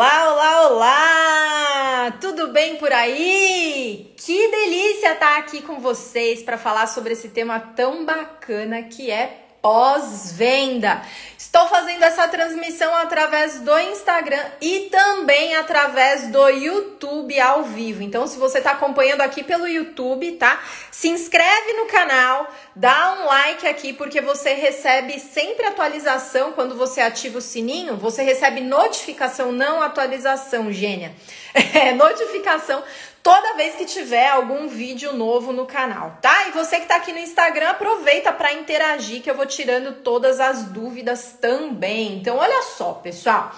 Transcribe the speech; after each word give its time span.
Olá, 0.00 0.32
olá, 0.32 0.68
olá! 0.70 2.10
Tudo 2.22 2.48
bem 2.48 2.76
por 2.76 2.90
aí? 2.90 4.14
Que 4.16 4.50
delícia 4.50 5.12
estar 5.12 5.36
aqui 5.36 5.60
com 5.60 5.78
vocês 5.78 6.42
para 6.42 6.56
falar 6.56 6.86
sobre 6.86 7.12
esse 7.12 7.28
tema 7.28 7.60
tão 7.60 8.02
bacana 8.06 8.82
que 8.82 9.10
é 9.10 9.49
pós-venda. 9.62 11.02
Estou 11.36 11.66
fazendo 11.66 12.04
essa 12.04 12.28
transmissão 12.28 12.94
através 12.94 13.60
do 13.60 13.76
Instagram 13.76 14.44
e 14.60 14.88
também 14.90 15.56
através 15.56 16.28
do 16.28 16.48
YouTube 16.48 17.40
ao 17.40 17.64
vivo. 17.64 18.02
Então, 18.02 18.24
se 18.26 18.38
você 18.38 18.58
está 18.58 18.70
acompanhando 18.70 19.22
aqui 19.22 19.42
pelo 19.42 19.66
YouTube, 19.66 20.32
tá? 20.32 20.62
Se 20.92 21.08
inscreve 21.08 21.72
no 21.72 21.86
canal, 21.86 22.48
dá 22.76 23.14
um 23.14 23.26
like 23.26 23.66
aqui, 23.66 23.92
porque 23.92 24.20
você 24.20 24.54
recebe 24.54 25.18
sempre 25.18 25.66
atualização 25.66 26.52
quando 26.52 26.76
você 26.76 27.00
ativa 27.00 27.38
o 27.38 27.42
sininho. 27.42 27.96
Você 27.96 28.22
recebe 28.22 28.60
notificação, 28.60 29.50
não 29.50 29.82
atualização, 29.82 30.72
gênia. 30.72 31.12
É, 31.72 31.92
notificação 31.92 32.82
toda 33.22 33.54
vez 33.56 33.74
que 33.74 33.84
tiver 33.84 34.28
algum 34.28 34.68
vídeo 34.68 35.12
novo 35.12 35.52
no 35.52 35.66
canal, 35.66 36.18
tá? 36.20 36.48
E 36.48 36.52
você 36.52 36.80
que 36.80 36.86
tá 36.86 36.96
aqui 36.96 37.12
no 37.12 37.18
Instagram, 37.18 37.70
aproveita 37.70 38.32
para 38.32 38.52
interagir 38.52 39.22
que 39.22 39.30
eu 39.30 39.34
vou 39.34 39.46
tirando 39.46 40.02
todas 40.02 40.40
as 40.40 40.64
dúvidas 40.64 41.36
também. 41.40 42.16
Então, 42.16 42.36
olha 42.36 42.62
só, 42.62 42.94
pessoal. 42.94 43.52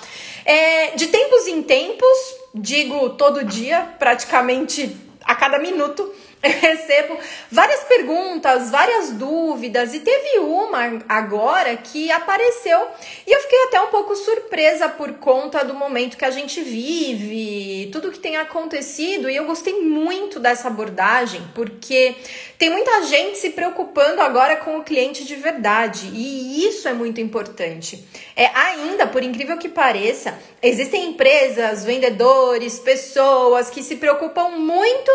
É, 0.45 0.91
de 0.91 1.07
tempos 1.07 1.47
em 1.47 1.63
tempos, 1.63 2.19
digo 2.55 3.11
todo 3.11 3.45
dia, 3.45 3.95
praticamente 3.99 4.97
a 5.25 5.35
cada 5.35 5.59
minuto, 5.59 6.13
recebo 6.51 7.17
várias 7.51 7.85
perguntas, 7.85 8.71
várias 8.71 9.13
dúvidas 9.13 9.95
e 9.95 10.01
teve 10.01 10.41
uma 10.41 11.03
agora 11.09 11.77
que 11.77 12.11
apareceu 12.11 12.89
e 13.27 13.33
eu 13.33 13.41
fiquei 13.41 13.63
até 13.65 13.81
um 13.81 13.87
pouco 13.87 14.17
surpresa 14.17 14.89
por 14.89 15.13
conta 15.15 15.65
do 15.65 15.75
momento 15.75 16.17
que 16.17 16.25
a 16.25 16.31
gente 16.31 16.61
vive, 16.61 17.89
tudo 17.93 18.11
que 18.11 18.19
tem 18.19 18.37
acontecido 18.37 19.31
e 19.31 19.37
eu 19.37 19.45
gostei 19.45 19.81
muito 19.83 20.41
dessa 20.41 20.67
abordagem 20.67 21.43
porque 21.55 22.17
tem 22.59 22.71
muita 22.71 23.03
gente 23.05 23.39
se 23.39 23.51
preocupando 23.51 24.21
agora 24.21 24.57
com 24.57 24.79
o 24.79 24.83
cliente 24.83 25.25
de 25.25 25.37
verdade 25.37 26.11
e 26.13 26.67
isso 26.67 26.89
é 26.89 26.93
muito 26.93 27.21
importante. 27.21 28.05
É 28.35 28.47
ainda, 28.47 29.07
por 29.07 29.23
incrível 29.23 29.57
que 29.59 29.69
pareça, 29.69 30.37
existem 30.61 31.11
empresas, 31.11 31.85
vendedores, 31.85 32.79
pessoas 32.79 33.71
que 33.71 33.83
se 33.83 33.97
preocupam 33.97 34.51
muito 34.51 35.11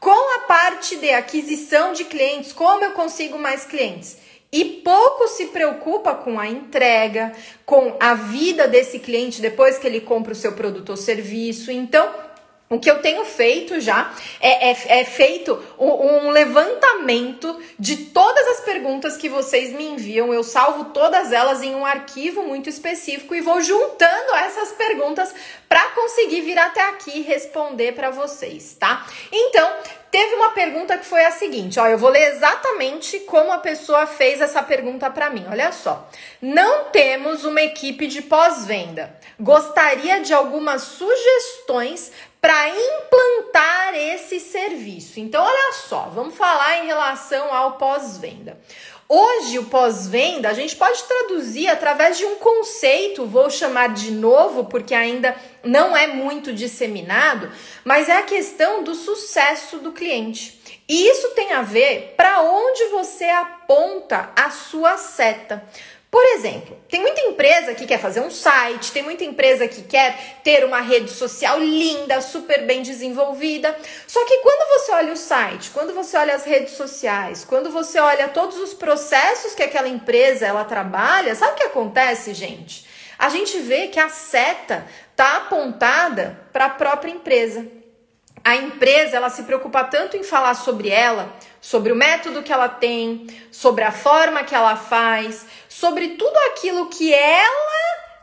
com 0.00 0.36
a 0.36 0.40
parte 0.46 0.96
de 0.96 1.10
aquisição 1.10 1.92
de 1.92 2.04
clientes, 2.04 2.52
como 2.52 2.84
eu 2.84 2.92
consigo 2.92 3.38
mais 3.38 3.64
clientes. 3.64 4.18
E 4.50 4.64
pouco 4.64 5.28
se 5.28 5.46
preocupa 5.46 6.14
com 6.14 6.40
a 6.40 6.48
entrega, 6.48 7.32
com 7.66 7.96
a 8.00 8.14
vida 8.14 8.66
desse 8.66 8.98
cliente 8.98 9.42
depois 9.42 9.76
que 9.76 9.86
ele 9.86 10.00
compra 10.00 10.32
o 10.32 10.36
seu 10.36 10.52
produto 10.52 10.90
ou 10.90 10.96
serviço. 10.96 11.70
Então, 11.70 12.08
o 12.70 12.78
que 12.78 12.90
eu 12.90 13.00
tenho 13.00 13.24
feito 13.24 13.80
já 13.80 14.12
é, 14.40 14.70
é, 14.70 15.00
é 15.00 15.04
feito 15.04 15.58
um, 15.78 15.88
um, 15.88 16.30
levantamento 16.30 17.58
de 17.78 17.96
todas 17.96 18.46
as 18.48 18.60
perguntas 18.60 19.16
que 19.16 19.28
vocês 19.28 19.72
me 19.72 19.84
enviam. 19.84 20.34
Eu 20.34 20.44
salvo 20.44 20.86
todas 20.86 21.32
elas 21.32 21.62
em 21.62 21.74
um 21.74 21.86
arquivo 21.86 22.42
muito 22.42 22.68
específico 22.68 23.34
e 23.34 23.40
vou 23.40 23.62
juntando 23.62 24.34
essas 24.34 24.72
perguntas 24.72 25.34
para 25.66 25.82
conseguir 25.90 26.42
vir 26.42 26.58
até 26.58 26.82
aqui 26.88 27.18
e 27.18 27.22
responder 27.22 27.92
para 27.92 28.10
vocês, 28.10 28.76
tá? 28.78 29.06
Então, 29.32 29.70
teve 30.10 30.34
uma 30.34 30.50
pergunta 30.50 30.96
que 30.96 31.04
foi 31.04 31.24
a 31.24 31.30
seguinte, 31.30 31.78
ó, 31.78 31.86
eu 31.86 31.98
vou 31.98 32.10
ler 32.10 32.34
exatamente 32.34 33.20
como 33.20 33.52
a 33.52 33.58
pessoa 33.58 34.06
fez 34.06 34.40
essa 34.40 34.62
pergunta 34.62 35.10
para 35.10 35.30
mim. 35.30 35.44
Olha 35.50 35.72
só. 35.72 36.08
Não 36.40 36.84
temos 36.84 37.44
uma 37.44 37.60
equipe 37.60 38.06
de 38.06 38.22
pós-venda. 38.22 39.14
Gostaria 39.38 40.20
de 40.20 40.32
algumas 40.32 40.82
sugestões 40.82 42.12
para 42.40 42.68
implantar 42.68 43.94
esse 43.94 44.38
serviço. 44.38 45.20
Então, 45.20 45.44
olha 45.44 45.72
só, 45.72 46.10
vamos 46.14 46.36
falar 46.36 46.82
em 46.82 46.86
relação 46.86 47.52
ao 47.52 47.72
pós-venda. 47.72 48.58
Hoje, 49.08 49.58
o 49.58 49.64
pós-venda, 49.64 50.50
a 50.50 50.52
gente 50.52 50.76
pode 50.76 51.02
traduzir 51.04 51.66
através 51.68 52.18
de 52.18 52.26
um 52.26 52.36
conceito, 52.36 53.24
vou 53.24 53.48
chamar 53.48 53.94
de 53.94 54.10
novo, 54.10 54.66
porque 54.66 54.94
ainda 54.94 55.34
não 55.64 55.96
é 55.96 56.06
muito 56.06 56.52
disseminado, 56.52 57.50
mas 57.84 58.10
é 58.10 58.18
a 58.18 58.22
questão 58.22 58.82
do 58.84 58.94
sucesso 58.94 59.78
do 59.78 59.92
cliente. 59.92 60.60
E 60.86 61.08
isso 61.08 61.30
tem 61.30 61.54
a 61.54 61.62
ver 61.62 62.14
para 62.18 62.42
onde 62.42 62.84
você 62.86 63.24
aponta 63.24 64.30
a 64.36 64.50
sua 64.50 64.98
seta. 64.98 65.64
Por 66.10 66.24
exemplo, 66.24 66.74
tem 66.88 67.02
muita 67.02 67.20
empresa 67.20 67.74
que 67.74 67.86
quer 67.86 68.00
fazer 68.00 68.20
um 68.20 68.30
site, 68.30 68.92
tem 68.92 69.02
muita 69.02 69.24
empresa 69.24 69.68
que 69.68 69.82
quer 69.82 70.40
ter 70.42 70.64
uma 70.64 70.80
rede 70.80 71.10
social 71.10 71.60
linda, 71.60 72.22
super 72.22 72.64
bem 72.64 72.80
desenvolvida. 72.80 73.76
Só 74.06 74.24
que 74.24 74.38
quando 74.38 74.68
você 74.68 74.92
olha 74.92 75.12
o 75.12 75.16
site, 75.16 75.70
quando 75.70 75.92
você 75.92 76.16
olha 76.16 76.34
as 76.34 76.44
redes 76.44 76.72
sociais, 76.72 77.44
quando 77.44 77.70
você 77.70 78.00
olha 78.00 78.28
todos 78.28 78.56
os 78.58 78.72
processos 78.72 79.54
que 79.54 79.62
aquela 79.62 79.88
empresa 79.88 80.46
ela 80.46 80.64
trabalha, 80.64 81.34
sabe 81.34 81.52
o 81.52 81.56
que 81.56 81.64
acontece, 81.64 82.32
gente? 82.32 82.86
A 83.18 83.28
gente 83.28 83.58
vê 83.58 83.88
que 83.88 84.00
a 84.00 84.08
seta 84.08 84.86
tá 85.14 85.36
apontada 85.36 86.40
para 86.52 86.66
a 86.66 86.70
própria 86.70 87.10
empresa. 87.10 87.66
A 88.42 88.56
empresa 88.56 89.16
ela 89.16 89.28
se 89.28 89.42
preocupa 89.42 89.84
tanto 89.84 90.16
em 90.16 90.22
falar 90.22 90.54
sobre 90.54 90.88
ela, 90.88 91.34
sobre 91.60 91.92
o 91.92 91.96
método 91.96 92.42
que 92.42 92.52
ela 92.52 92.68
tem, 92.68 93.26
sobre 93.50 93.84
a 93.84 93.92
forma 93.92 94.44
que 94.44 94.54
ela 94.54 94.76
faz, 94.76 95.46
sobre 95.68 96.10
tudo 96.10 96.36
aquilo 96.50 96.86
que 96.86 97.12
ela 97.12 97.78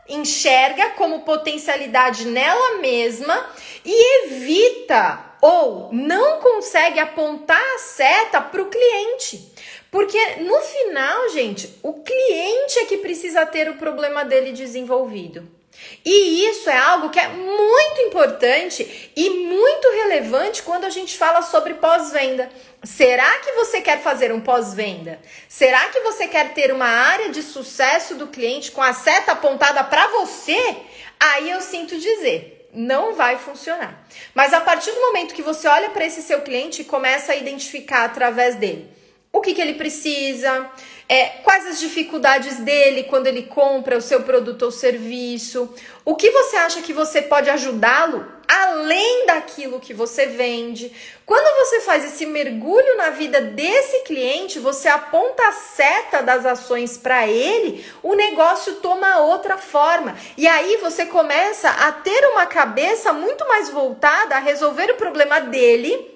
enxerga 0.08 0.90
como 0.90 1.22
potencialidade 1.22 2.26
nela 2.26 2.78
mesma 2.78 3.48
e 3.84 4.26
evita 4.26 5.26
ou 5.40 5.90
não 5.92 6.40
consegue 6.40 6.98
apontar 6.98 7.60
a 7.74 7.78
seta 7.78 8.40
para 8.40 8.62
o 8.62 8.70
cliente. 8.70 9.52
Porque 9.90 10.18
no 10.36 10.60
final, 10.60 11.28
gente, 11.30 11.78
o 11.82 11.94
cliente 11.94 12.78
é 12.80 12.84
que 12.84 12.98
precisa 12.98 13.46
ter 13.46 13.68
o 13.68 13.76
problema 13.76 14.24
dele 14.24 14.52
desenvolvido. 14.52 15.55
E 16.04 16.46
isso 16.48 16.70
é 16.70 16.76
algo 16.76 17.10
que 17.10 17.18
é 17.18 17.28
muito 17.28 18.00
importante 18.02 19.10
e 19.14 19.30
muito 19.30 19.88
relevante 19.90 20.62
quando 20.62 20.84
a 20.84 20.90
gente 20.90 21.16
fala 21.16 21.42
sobre 21.42 21.74
pós-venda. 21.74 22.50
Será 22.84 23.38
que 23.38 23.52
você 23.52 23.80
quer 23.80 24.00
fazer 24.00 24.32
um 24.32 24.40
pós-venda? 24.40 25.20
Será 25.48 25.88
que 25.88 26.00
você 26.00 26.28
quer 26.28 26.54
ter 26.54 26.72
uma 26.72 26.86
área 26.86 27.30
de 27.30 27.42
sucesso 27.42 28.14
do 28.14 28.28
cliente 28.28 28.70
com 28.70 28.82
a 28.82 28.92
seta 28.92 29.32
apontada 29.32 29.82
para 29.84 30.08
você? 30.08 30.76
Aí 31.18 31.50
eu 31.50 31.60
sinto 31.60 31.98
dizer, 31.98 32.68
não 32.72 33.14
vai 33.14 33.38
funcionar. 33.38 34.06
Mas 34.34 34.52
a 34.52 34.60
partir 34.60 34.92
do 34.92 35.00
momento 35.00 35.34
que 35.34 35.42
você 35.42 35.66
olha 35.66 35.90
para 35.90 36.04
esse 36.04 36.22
seu 36.22 36.42
cliente 36.42 36.82
e 36.82 36.84
começa 36.84 37.32
a 37.32 37.36
identificar 37.36 38.04
através 38.04 38.54
dele 38.54 38.95
o 39.36 39.40
que, 39.40 39.54
que 39.54 39.60
ele 39.60 39.74
precisa, 39.74 40.70
é, 41.08 41.26
quais 41.44 41.66
as 41.66 41.78
dificuldades 41.78 42.56
dele 42.60 43.04
quando 43.04 43.26
ele 43.26 43.42
compra 43.42 43.98
o 43.98 44.00
seu 44.00 44.22
produto 44.22 44.62
ou 44.62 44.70
serviço, 44.70 45.72
o 46.04 46.16
que 46.16 46.30
você 46.30 46.56
acha 46.56 46.80
que 46.80 46.92
você 46.92 47.20
pode 47.20 47.50
ajudá-lo 47.50 48.26
além 48.48 49.26
daquilo 49.26 49.80
que 49.80 49.92
você 49.92 50.26
vende. 50.26 50.92
Quando 51.26 51.58
você 51.58 51.80
faz 51.80 52.04
esse 52.04 52.24
mergulho 52.24 52.96
na 52.96 53.10
vida 53.10 53.40
desse 53.40 54.04
cliente, 54.04 54.58
você 54.58 54.88
aponta 54.88 55.48
a 55.48 55.52
seta 55.52 56.22
das 56.22 56.46
ações 56.46 56.96
para 56.96 57.26
ele, 57.26 57.84
o 58.02 58.14
negócio 58.14 58.76
toma 58.76 59.18
outra 59.18 59.58
forma. 59.58 60.16
E 60.36 60.46
aí 60.46 60.78
você 60.78 61.06
começa 61.06 61.68
a 61.68 61.92
ter 61.92 62.24
uma 62.28 62.46
cabeça 62.46 63.12
muito 63.12 63.46
mais 63.48 63.68
voltada 63.68 64.36
a 64.36 64.40
resolver 64.40 64.92
o 64.92 64.96
problema 64.96 65.40
dele 65.40 66.15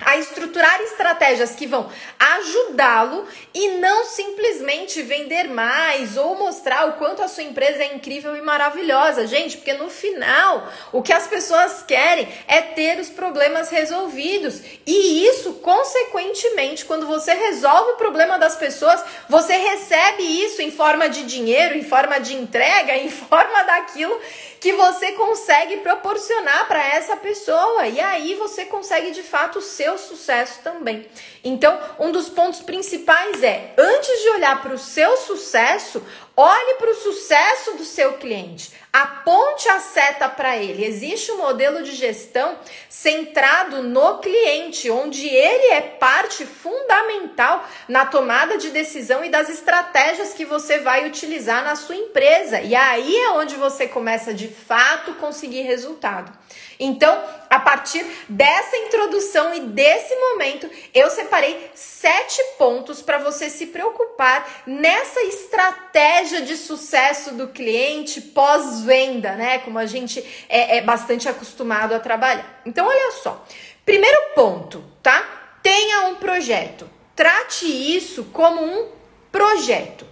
a 0.00 0.16
estruturar 0.16 0.80
estratégias 0.82 1.54
que 1.54 1.66
vão 1.66 1.90
ajudá-lo 2.18 3.26
e 3.54 3.68
não 3.78 4.04
simplesmente 4.04 5.02
vender 5.02 5.44
mais 5.48 6.16
ou 6.16 6.36
mostrar 6.36 6.88
o 6.88 6.92
quanto 6.94 7.22
a 7.22 7.28
sua 7.28 7.42
empresa 7.42 7.82
é 7.82 7.94
incrível 7.94 8.36
e 8.36 8.42
maravilhosa, 8.42 9.26
gente, 9.26 9.56
porque 9.56 9.72
no 9.74 9.90
final 9.90 10.68
o 10.92 11.02
que 11.02 11.12
as 11.12 11.26
pessoas 11.26 11.82
querem 11.82 12.28
é 12.46 12.60
ter 12.60 12.98
os 12.98 13.08
problemas 13.08 13.70
resolvidos. 13.70 14.60
E 14.86 15.26
isso, 15.26 15.54
consequentemente, 15.54 16.84
quando 16.84 17.06
você 17.06 17.32
resolve 17.32 17.92
o 17.92 17.96
problema 17.96 18.38
das 18.38 18.56
pessoas, 18.56 19.02
você 19.28 19.56
recebe 19.56 20.22
isso 20.22 20.62
em 20.62 20.70
forma 20.70 21.08
de 21.08 21.24
dinheiro, 21.24 21.76
em 21.76 21.84
forma 21.84 22.18
de 22.18 22.34
entrega, 22.34 22.96
em 22.96 23.10
forma 23.10 23.62
daquilo 23.64 24.18
que 24.60 24.74
você 24.74 25.12
consegue 25.12 25.78
proporcionar 25.78 26.68
para 26.68 26.86
essa 26.86 27.16
pessoa 27.16 27.86
e 27.86 27.98
aí 27.98 28.34
você 28.34 28.66
consegue 28.66 29.10
de 29.10 29.22
fato 29.22 29.58
o 29.58 29.62
seu 29.62 29.96
sucesso 29.96 30.60
também. 30.62 31.06
Então, 31.42 31.80
um 31.98 32.12
dos 32.12 32.28
pontos 32.28 32.60
principais 32.60 33.42
é, 33.42 33.72
antes 33.78 34.22
de 34.22 34.28
olhar 34.28 34.60
para 34.60 34.74
o 34.74 34.78
seu 34.78 35.16
sucesso, 35.16 36.04
Olhe 36.36 36.74
para 36.74 36.90
o 36.90 36.94
sucesso 36.94 37.76
do 37.76 37.84
seu 37.84 38.14
cliente, 38.14 38.72
aponte 38.92 39.68
a 39.68 39.78
seta 39.78 40.28
para 40.28 40.56
ele. 40.56 40.84
Existe 40.84 41.30
um 41.32 41.38
modelo 41.38 41.82
de 41.82 41.92
gestão 41.92 42.56
centrado 42.88 43.82
no 43.82 44.18
cliente, 44.18 44.90
onde 44.90 45.28
ele 45.28 45.72
é 45.72 45.80
parte 45.80 46.46
fundamental 46.46 47.68
na 47.88 48.06
tomada 48.06 48.56
de 48.56 48.70
decisão 48.70 49.24
e 49.24 49.28
das 49.28 49.48
estratégias 49.48 50.32
que 50.32 50.44
você 50.44 50.78
vai 50.78 51.06
utilizar 51.06 51.62
na 51.62 51.76
sua 51.76 51.96
empresa. 51.96 52.60
E 52.60 52.74
aí 52.74 53.14
é 53.16 53.30
onde 53.32 53.56
você 53.56 53.86
começa 53.86 54.32
de 54.32 54.48
fato 54.48 55.14
conseguir 55.14 55.62
resultado. 55.62 56.32
Então, 56.78 57.22
partir 57.70 58.04
dessa 58.28 58.76
introdução 58.78 59.54
e 59.54 59.60
desse 59.60 60.12
momento, 60.16 60.68
eu 60.92 61.08
separei 61.08 61.70
sete 61.72 62.42
pontos 62.58 63.00
para 63.00 63.18
você 63.18 63.48
se 63.48 63.66
preocupar 63.66 64.64
nessa 64.66 65.22
estratégia 65.22 66.42
de 66.42 66.56
sucesso 66.56 67.32
do 67.34 67.46
cliente 67.46 68.20
pós-venda, 68.20 69.36
né? 69.36 69.60
Como 69.60 69.78
a 69.78 69.86
gente 69.86 70.18
é, 70.48 70.78
é 70.78 70.80
bastante 70.80 71.28
acostumado 71.28 71.94
a 71.94 72.00
trabalhar. 72.00 72.60
Então, 72.66 72.88
olha 72.88 73.12
só. 73.12 73.46
Primeiro 73.86 74.18
ponto, 74.34 74.82
tá? 75.00 75.24
Tenha 75.62 76.08
um 76.08 76.16
projeto. 76.16 76.90
Trate 77.14 77.66
isso 77.66 78.24
como 78.32 78.60
um 78.60 78.88
projeto. 79.30 80.04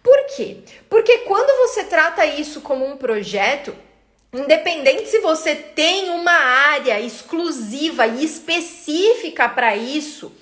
Por 0.00 0.26
quê? 0.36 0.58
Porque 0.88 1.18
quando 1.18 1.66
você 1.66 1.82
trata 1.82 2.24
isso 2.24 2.60
como 2.60 2.86
um 2.86 2.96
projeto, 2.96 3.74
Independente 4.34 5.10
se 5.10 5.18
você 5.18 5.54
tem 5.54 6.08
uma 6.08 6.32
área 6.32 6.98
exclusiva 6.98 8.06
e 8.06 8.24
específica 8.24 9.46
para 9.46 9.76
isso, 9.76 10.32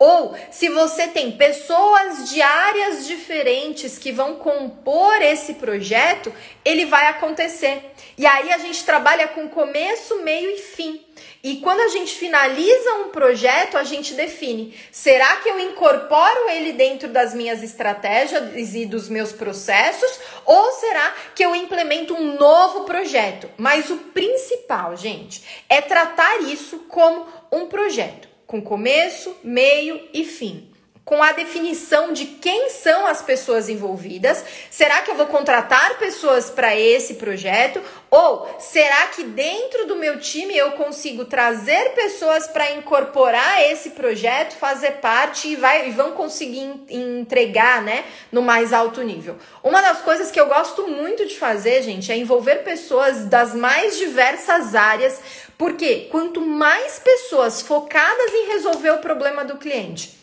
ou 0.00 0.34
se 0.50 0.70
você 0.70 1.08
tem 1.08 1.32
pessoas 1.32 2.30
de 2.30 2.40
áreas 2.40 3.06
diferentes 3.06 3.98
que 3.98 4.10
vão 4.10 4.36
compor 4.36 5.20
esse 5.20 5.52
projeto, 5.54 6.32
ele 6.64 6.86
vai 6.86 7.06
acontecer. 7.08 7.92
E 8.16 8.24
aí 8.24 8.50
a 8.50 8.56
gente 8.56 8.82
trabalha 8.82 9.28
com 9.28 9.46
começo, 9.50 10.22
meio 10.22 10.52
e 10.52 10.56
fim. 10.56 11.04
E 11.44 11.56
quando 11.56 11.80
a 11.80 11.88
gente 11.88 12.14
finaliza 12.14 12.94
um 12.94 13.10
projeto, 13.10 13.76
a 13.76 13.84
gente 13.84 14.14
define: 14.14 14.74
será 14.90 15.36
que 15.36 15.50
eu 15.50 15.60
incorporo 15.60 16.48
ele 16.48 16.72
dentro 16.72 17.08
das 17.08 17.34
minhas 17.34 17.62
estratégias 17.62 18.74
e 18.74 18.86
dos 18.86 19.06
meus 19.10 19.32
processos? 19.32 20.18
Ou 20.46 20.72
será 20.72 21.14
que 21.34 21.44
eu 21.44 21.54
implemento 21.54 22.14
um 22.14 22.38
novo 22.38 22.84
projeto? 22.84 23.50
Mas 23.58 23.90
o 23.90 23.98
principal, 23.98 24.96
gente, 24.96 25.42
é 25.68 25.82
tratar 25.82 26.40
isso 26.44 26.86
como 26.88 27.26
um 27.52 27.66
projeto, 27.66 28.29
com 28.50 28.60
começo, 28.60 29.36
meio 29.44 30.00
e 30.12 30.24
fim 30.24 30.69
com 31.10 31.20
a 31.20 31.32
definição 31.32 32.12
de 32.12 32.24
quem 32.24 32.70
são 32.70 33.04
as 33.04 33.20
pessoas 33.20 33.68
envolvidas. 33.68 34.44
Será 34.70 35.02
que 35.02 35.10
eu 35.10 35.16
vou 35.16 35.26
contratar 35.26 35.98
pessoas 35.98 36.48
para 36.50 36.78
esse 36.78 37.14
projeto? 37.14 37.82
Ou 38.08 38.48
será 38.60 39.08
que 39.08 39.24
dentro 39.24 39.88
do 39.88 39.96
meu 39.96 40.20
time 40.20 40.56
eu 40.56 40.70
consigo 40.72 41.24
trazer 41.24 41.94
pessoas 41.94 42.46
para 42.46 42.70
incorporar 42.74 43.60
esse 43.72 43.90
projeto, 43.90 44.54
fazer 44.54 45.00
parte 45.00 45.48
e, 45.48 45.56
vai, 45.56 45.88
e 45.88 45.90
vão 45.90 46.12
conseguir 46.12 46.80
entregar 46.88 47.82
né, 47.82 48.04
no 48.30 48.40
mais 48.40 48.72
alto 48.72 49.02
nível? 49.02 49.36
Uma 49.64 49.82
das 49.82 50.02
coisas 50.02 50.30
que 50.30 50.40
eu 50.40 50.46
gosto 50.46 50.86
muito 50.86 51.26
de 51.26 51.36
fazer, 51.36 51.82
gente, 51.82 52.12
é 52.12 52.16
envolver 52.16 52.62
pessoas 52.62 53.24
das 53.26 53.52
mais 53.52 53.98
diversas 53.98 54.76
áreas, 54.76 55.20
porque 55.58 56.06
quanto 56.08 56.40
mais 56.40 57.00
pessoas 57.00 57.60
focadas 57.60 58.32
em 58.32 58.52
resolver 58.52 58.90
o 58.90 58.98
problema 58.98 59.44
do 59.44 59.56
cliente, 59.56 60.19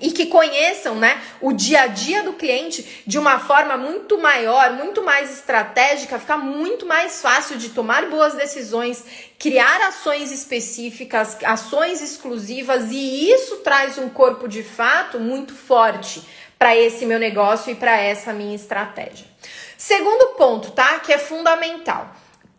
e 0.00 0.10
que 0.10 0.26
conheçam 0.26 0.94
né, 0.94 1.20
o 1.40 1.52
dia 1.52 1.82
a 1.82 1.86
dia 1.86 2.22
do 2.22 2.32
cliente 2.32 3.02
de 3.06 3.18
uma 3.18 3.38
forma 3.38 3.76
muito 3.76 4.18
maior, 4.18 4.72
muito 4.72 5.02
mais 5.02 5.32
estratégica, 5.32 6.18
fica 6.18 6.36
muito 6.36 6.86
mais 6.86 7.20
fácil 7.20 7.56
de 7.56 7.70
tomar 7.70 8.06
boas 8.06 8.34
decisões, 8.34 9.04
criar 9.38 9.88
ações 9.88 10.32
específicas, 10.32 11.36
ações 11.44 12.02
exclusivas, 12.02 12.90
e 12.90 13.30
isso 13.30 13.56
traz 13.58 13.98
um 13.98 14.08
corpo 14.08 14.48
de 14.48 14.62
fato 14.62 15.18
muito 15.18 15.54
forte 15.54 16.22
para 16.58 16.76
esse 16.76 17.06
meu 17.06 17.18
negócio 17.18 17.70
e 17.70 17.74
para 17.74 17.96
essa 17.96 18.32
minha 18.32 18.56
estratégia. 18.56 19.26
Segundo 19.76 20.34
ponto, 20.36 20.72
tá? 20.72 20.98
Que 20.98 21.12
é 21.12 21.18
fundamental. 21.18 22.12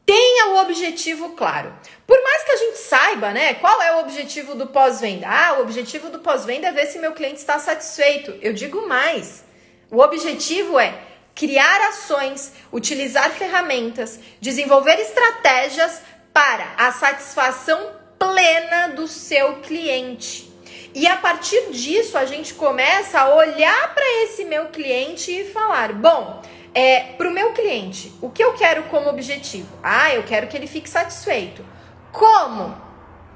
Tenha 0.05 0.53
o 0.53 0.61
objetivo 0.61 1.31
claro. 1.31 1.73
Por 2.09 2.19
mais 2.23 2.43
que 2.43 2.51
a 2.51 2.55
gente 2.55 2.77
saiba, 2.79 3.29
né, 3.29 3.53
qual 3.53 3.79
é 3.83 3.95
o 3.95 3.99
objetivo 3.99 4.55
do 4.55 4.65
pós-venda? 4.65 5.27
Ah, 5.29 5.59
o 5.59 5.61
objetivo 5.61 6.09
do 6.09 6.17
pós-venda 6.17 6.69
é 6.69 6.71
ver 6.71 6.87
se 6.87 6.97
meu 6.97 7.11
cliente 7.11 7.35
está 7.35 7.59
satisfeito. 7.59 8.35
Eu 8.41 8.51
digo 8.51 8.87
mais. 8.87 9.43
O 9.91 9.99
objetivo 9.99 10.79
é 10.79 10.91
criar 11.35 11.89
ações, 11.89 12.51
utilizar 12.73 13.29
ferramentas, 13.29 14.19
desenvolver 14.41 14.99
estratégias 14.99 16.01
para 16.33 16.73
a 16.79 16.91
satisfação 16.91 17.91
plena 18.17 18.87
do 18.87 19.07
seu 19.07 19.57
cliente. 19.57 20.51
E 20.95 21.05
a 21.05 21.15
partir 21.15 21.69
disso, 21.69 22.17
a 22.17 22.25
gente 22.25 22.55
começa 22.55 23.19
a 23.19 23.35
olhar 23.35 23.93
para 23.93 24.23
esse 24.23 24.45
meu 24.45 24.69
cliente 24.69 25.29
e 25.31 25.45
falar: 25.45 25.93
bom, 25.93 26.41
é, 26.73 27.01
para 27.15 27.29
o 27.29 27.31
meu 27.31 27.53
cliente, 27.53 28.11
o 28.19 28.31
que 28.31 28.43
eu 28.43 28.53
quero 28.53 28.81
como 28.85 29.11
objetivo? 29.11 29.69
Ah, 29.83 30.11
eu 30.15 30.23
quero 30.23 30.47
que 30.47 30.57
ele 30.57 30.65
fique 30.65 30.89
satisfeito. 30.89 31.63
Como? 32.11 32.75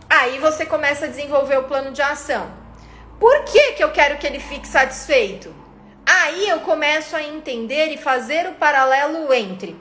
Aí 0.10 0.40
você 0.40 0.66
começa 0.66 1.06
a 1.06 1.10
desenvolver 1.10 1.58
o 1.58 1.64
plano 1.64 1.92
de 1.92 2.02
ação. 2.02 2.52
Por 3.20 3.44
que, 3.46 3.74
que 3.74 3.84
eu 3.84 3.92
quero 3.92 4.18
que 4.18 4.28
ele 4.28 4.40
fique 4.40 4.68
satisfeito? 4.68 5.54
Aí 6.06 6.50
eu 6.50 6.60
começo 6.60 7.16
a 7.16 7.24
entender 7.24 7.88
e 7.94 7.98
fazer 7.98 8.48
o 8.48 8.54
paralelo 8.54 9.34
entre 9.34 9.76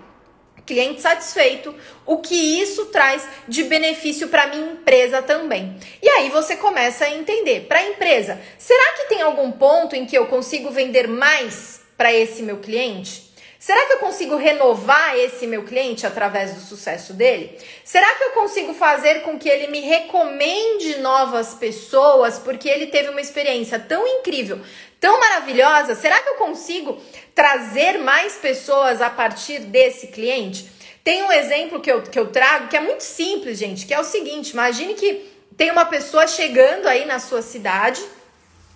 cliente 0.64 1.00
satisfeito, 1.00 1.74
o 2.06 2.18
que 2.18 2.34
isso 2.34 2.86
traz 2.86 3.26
de 3.48 3.64
benefício 3.64 4.28
para 4.28 4.46
minha 4.46 4.72
empresa 4.72 5.20
também. 5.20 5.76
E 6.00 6.08
aí 6.08 6.30
você 6.30 6.56
começa 6.56 7.04
a 7.04 7.10
entender, 7.10 7.66
para 7.66 7.80
a 7.80 7.88
empresa, 7.88 8.40
será 8.58 8.92
que 8.96 9.08
tem 9.08 9.22
algum 9.22 9.50
ponto 9.52 9.94
em 9.96 10.06
que 10.06 10.16
eu 10.16 10.26
consigo 10.26 10.70
vender 10.70 11.08
mais 11.08 11.80
para 11.96 12.12
esse 12.12 12.42
meu 12.42 12.58
cliente? 12.58 13.31
Será 13.62 13.86
que 13.86 13.92
eu 13.92 13.98
consigo 14.00 14.34
renovar 14.34 15.16
esse 15.16 15.46
meu 15.46 15.62
cliente 15.62 16.04
através 16.04 16.52
do 16.52 16.60
sucesso 16.60 17.14
dele? 17.14 17.56
Será 17.84 18.12
que 18.16 18.24
eu 18.24 18.30
consigo 18.32 18.74
fazer 18.74 19.20
com 19.20 19.38
que 19.38 19.48
ele 19.48 19.68
me 19.68 19.78
recomende 19.78 20.98
novas 20.98 21.54
pessoas 21.54 22.40
porque 22.40 22.68
ele 22.68 22.88
teve 22.88 23.10
uma 23.10 23.20
experiência 23.20 23.78
tão 23.78 24.04
incrível, 24.04 24.58
tão 24.98 25.20
maravilhosa? 25.20 25.94
Será 25.94 26.18
que 26.18 26.30
eu 26.30 26.34
consigo 26.34 27.00
trazer 27.36 28.00
mais 28.00 28.34
pessoas 28.34 29.00
a 29.00 29.08
partir 29.08 29.60
desse 29.60 30.08
cliente? 30.08 30.68
Tem 31.04 31.22
um 31.22 31.30
exemplo 31.30 31.80
que 31.80 31.92
eu, 31.92 32.02
que 32.02 32.18
eu 32.18 32.32
trago 32.32 32.66
que 32.66 32.76
é 32.76 32.80
muito 32.80 33.04
simples, 33.04 33.58
gente, 33.58 33.86
que 33.86 33.94
é 33.94 34.00
o 34.00 34.04
seguinte: 34.04 34.50
imagine 34.50 34.94
que 34.94 35.24
tem 35.56 35.70
uma 35.70 35.84
pessoa 35.84 36.26
chegando 36.26 36.88
aí 36.88 37.04
na 37.04 37.20
sua 37.20 37.42
cidade 37.42 38.02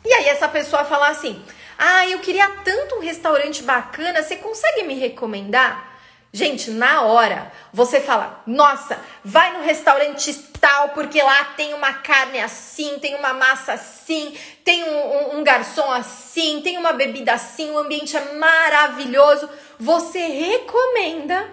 e 0.05 0.13
aí 0.13 0.29
essa 0.29 0.47
pessoa 0.47 0.85
fala 0.85 1.09
assim. 1.09 1.43
Ah, 1.79 2.09
eu 2.09 2.19
queria 2.21 2.49
tanto 2.65 2.97
um 2.97 3.01
restaurante 3.01 3.63
bacana, 3.63 4.23
você 4.23 4.37
consegue 4.37 4.83
me 4.85 4.95
recomendar? 4.95 5.97
Gente, 6.33 6.71
na 6.71 7.03
hora 7.03 7.51
você 7.73 8.01
fala: 8.01 8.43
Nossa, 8.47 8.99
vai 9.25 9.57
no 9.57 9.63
restaurante 9.63 10.35
tal, 10.61 10.91
porque 10.91 11.23
lá 11.23 11.45
tem 11.57 11.73
uma 11.75 11.95
carne 11.95 12.41
assim, 12.41 12.99
tem 12.99 13.15
uma 13.15 13.33
massa 13.33 13.75
assim, 13.75 14.37
tem 14.65 14.85
um, 14.85 14.97
um, 14.97 15.39
um 15.39 15.45
garçom 15.45 15.91
assim, 15.91 16.61
tem 16.63 16.77
uma 16.77 16.93
bebida 16.93 17.33
assim, 17.33 17.71
o 17.71 17.79
ambiente 17.79 18.17
é 18.17 18.33
maravilhoso. 18.35 19.49
Você 19.79 20.19
recomenda 20.19 21.49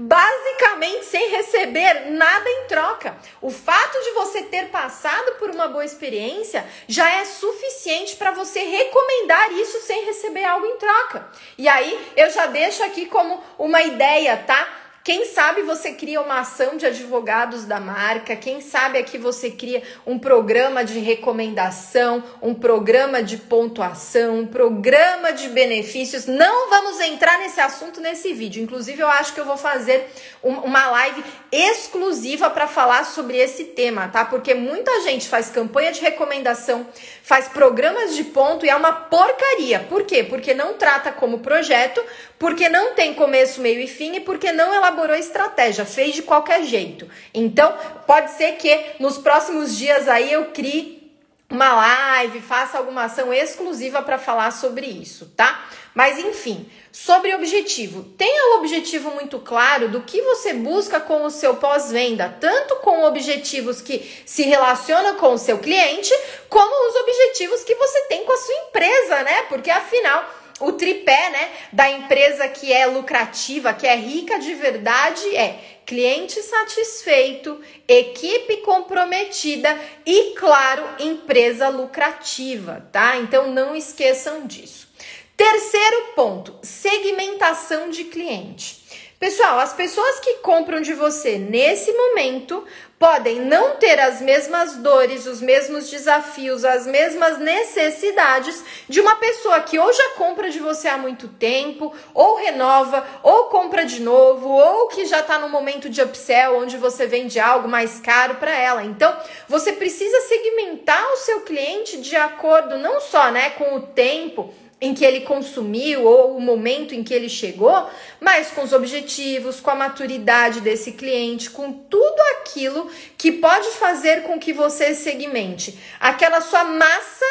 basicamente 0.00 1.04
sem 1.04 1.28
receber 1.28 2.10
nada 2.12 2.48
em 2.48 2.64
troca. 2.66 3.18
O 3.38 3.50
fato 3.50 4.00
de 4.00 4.12
você 4.12 4.44
ter 4.44 4.70
passado 4.70 5.32
por 5.32 5.50
uma 5.50 5.68
boa 5.68 5.84
experiência 5.84 6.66
já 6.88 7.10
é 7.18 7.26
suficiente 7.26 8.16
para 8.16 8.30
você 8.30 8.60
recomendar 8.60 9.52
isso 9.52 9.78
sem 9.82 10.06
receber 10.06 10.44
algo 10.44 10.64
em 10.64 10.78
troca. 10.78 11.28
E 11.58 11.68
aí 11.68 12.12
eu 12.16 12.30
já 12.30 12.46
deixo 12.46 12.82
aqui 12.82 13.04
como 13.04 13.44
uma 13.58 13.82
ideia, 13.82 14.38
tá? 14.38 14.66
Quem 15.02 15.24
sabe 15.24 15.62
você 15.62 15.92
cria 15.92 16.20
uma 16.20 16.40
ação 16.40 16.76
de 16.76 16.84
advogados 16.84 17.64
da 17.64 17.80
marca, 17.80 18.36
quem 18.36 18.60
sabe 18.60 18.98
aqui 18.98 19.16
você 19.16 19.50
cria 19.50 19.82
um 20.06 20.18
programa 20.18 20.84
de 20.84 20.98
recomendação, 20.98 22.22
um 22.42 22.52
programa 22.52 23.22
de 23.22 23.38
pontuação, 23.38 24.40
um 24.40 24.46
programa 24.46 25.32
de 25.32 25.48
benefícios. 25.48 26.26
Não 26.26 26.68
vamos 26.68 27.00
entrar 27.00 27.38
nesse 27.38 27.62
assunto 27.62 27.98
nesse 27.98 28.34
vídeo. 28.34 28.62
Inclusive, 28.62 29.00
eu 29.00 29.08
acho 29.08 29.32
que 29.32 29.40
eu 29.40 29.46
vou 29.46 29.56
fazer 29.56 30.06
uma 30.42 30.90
live 30.90 31.24
exclusiva 31.50 32.50
para 32.50 32.68
falar 32.68 33.06
sobre 33.06 33.38
esse 33.38 33.64
tema, 33.64 34.08
tá? 34.08 34.26
Porque 34.26 34.52
muita 34.52 35.00
gente 35.00 35.26
faz 35.28 35.48
campanha 35.48 35.92
de 35.92 36.00
recomendação, 36.02 36.86
faz 37.22 37.48
programas 37.48 38.14
de 38.14 38.24
ponto 38.24 38.66
e 38.66 38.68
é 38.68 38.76
uma 38.76 38.92
porcaria. 38.92 39.80
Por 39.88 40.04
quê? 40.04 40.22
Porque 40.22 40.52
não 40.52 40.74
trata 40.74 41.10
como 41.10 41.38
projeto, 41.38 42.04
porque 42.38 42.68
não 42.68 42.94
tem 42.94 43.14
começo, 43.14 43.62
meio 43.62 43.80
e 43.80 43.86
fim 43.86 44.16
e 44.16 44.20
porque 44.20 44.52
não 44.52 44.74
elaborou 44.74 44.89
elaborou 44.90 45.16
estratégia, 45.16 45.86
fez 45.86 46.14
de 46.14 46.22
qualquer 46.22 46.64
jeito. 46.64 47.08
Então, 47.32 47.72
pode 48.06 48.32
ser 48.32 48.52
que 48.52 48.96
nos 48.98 49.16
próximos 49.16 49.76
dias 49.76 50.08
aí 50.08 50.32
eu 50.32 50.46
crie 50.46 51.00
uma 51.48 51.74
live, 51.74 52.40
faça 52.40 52.78
alguma 52.78 53.04
ação 53.04 53.32
exclusiva 53.32 54.02
para 54.02 54.18
falar 54.18 54.52
sobre 54.52 54.86
isso, 54.86 55.32
tá? 55.36 55.68
Mas 55.92 56.16
enfim, 56.16 56.70
sobre 56.92 57.34
objetivo. 57.34 58.04
Tenha 58.16 58.54
o 58.54 58.58
objetivo 58.58 59.10
muito 59.10 59.40
claro 59.40 59.88
do 59.88 60.02
que 60.02 60.22
você 60.22 60.52
busca 60.52 61.00
com 61.00 61.24
o 61.24 61.30
seu 61.30 61.56
pós-venda, 61.56 62.36
tanto 62.40 62.76
com 62.76 63.02
objetivos 63.02 63.82
que 63.82 64.22
se 64.24 64.44
relacionam 64.44 65.16
com 65.16 65.32
o 65.34 65.38
seu 65.38 65.58
cliente, 65.58 66.12
como 66.48 66.88
os 66.88 66.96
objetivos 67.00 67.64
que 67.64 67.74
você 67.74 68.00
tem 68.02 68.24
com 68.24 68.32
a 68.32 68.36
sua 68.36 68.54
empresa, 68.54 69.22
né? 69.24 69.42
Porque 69.48 69.70
afinal, 69.70 70.24
o 70.60 70.72
tripé, 70.72 71.30
né, 71.30 71.50
da 71.72 71.90
empresa 71.90 72.46
que 72.48 72.72
é 72.72 72.86
lucrativa, 72.86 73.72
que 73.72 73.86
é 73.86 73.96
rica 73.96 74.38
de 74.38 74.54
verdade 74.54 75.34
é 75.34 75.80
cliente 75.86 76.40
satisfeito, 76.42 77.60
equipe 77.88 78.58
comprometida 78.58 79.76
e, 80.06 80.34
claro, 80.36 80.84
empresa 81.00 81.68
lucrativa, 81.68 82.86
tá? 82.92 83.16
Então 83.16 83.50
não 83.50 83.74
esqueçam 83.74 84.46
disso. 84.46 84.88
Terceiro 85.36 86.12
ponto, 86.14 86.56
segmentação 86.62 87.90
de 87.90 88.04
cliente. 88.04 88.78
Pessoal, 89.18 89.58
as 89.58 89.72
pessoas 89.72 90.20
que 90.20 90.34
compram 90.36 90.80
de 90.80 90.94
você 90.94 91.38
nesse 91.38 91.92
momento 91.92 92.64
podem 93.00 93.40
não 93.40 93.76
ter 93.76 93.98
as 93.98 94.20
mesmas 94.20 94.76
dores, 94.76 95.24
os 95.24 95.40
mesmos 95.40 95.88
desafios, 95.88 96.66
as 96.66 96.86
mesmas 96.86 97.38
necessidades 97.38 98.62
de 98.86 99.00
uma 99.00 99.16
pessoa 99.16 99.58
que 99.60 99.78
ou 99.78 99.90
já 99.90 100.10
compra 100.18 100.50
de 100.50 100.58
você 100.58 100.86
há 100.86 100.98
muito 100.98 101.26
tempo, 101.26 101.94
ou 102.12 102.36
renova, 102.36 103.02
ou 103.22 103.44
compra 103.44 103.86
de 103.86 104.02
novo, 104.02 104.50
ou 104.50 104.88
que 104.88 105.06
já 105.06 105.20
está 105.20 105.38
no 105.38 105.48
momento 105.48 105.88
de 105.88 106.02
upsell, 106.02 106.58
onde 106.58 106.76
você 106.76 107.06
vende 107.06 107.40
algo 107.40 107.66
mais 107.66 107.98
caro 108.00 108.34
para 108.34 108.54
ela. 108.54 108.84
Então, 108.84 109.16
você 109.48 109.72
precisa 109.72 110.20
segmentar 110.20 111.02
o 111.12 111.16
seu 111.16 111.40
cliente 111.40 112.02
de 112.02 112.16
acordo 112.16 112.76
não 112.76 113.00
só, 113.00 113.30
né, 113.30 113.48
com 113.50 113.76
o 113.76 113.80
tempo 113.80 114.52
em 114.80 114.94
que 114.94 115.04
ele 115.04 115.20
consumiu 115.20 116.04
ou 116.04 116.36
o 116.36 116.40
momento 116.40 116.94
em 116.94 117.04
que 117.04 117.12
ele 117.12 117.28
chegou, 117.28 117.88
mas 118.18 118.50
com 118.50 118.62
os 118.62 118.72
objetivos, 118.72 119.60
com 119.60 119.70
a 119.70 119.74
maturidade 119.74 120.60
desse 120.60 120.92
cliente, 120.92 121.50
com 121.50 121.70
tudo 121.72 122.20
aquilo 122.38 122.90
que 123.18 123.32
pode 123.32 123.68
fazer 123.72 124.22
com 124.22 124.38
que 124.38 124.52
você 124.52 124.94
segmente 124.94 125.78
aquela 126.00 126.40
sua 126.40 126.64
massa 126.64 127.26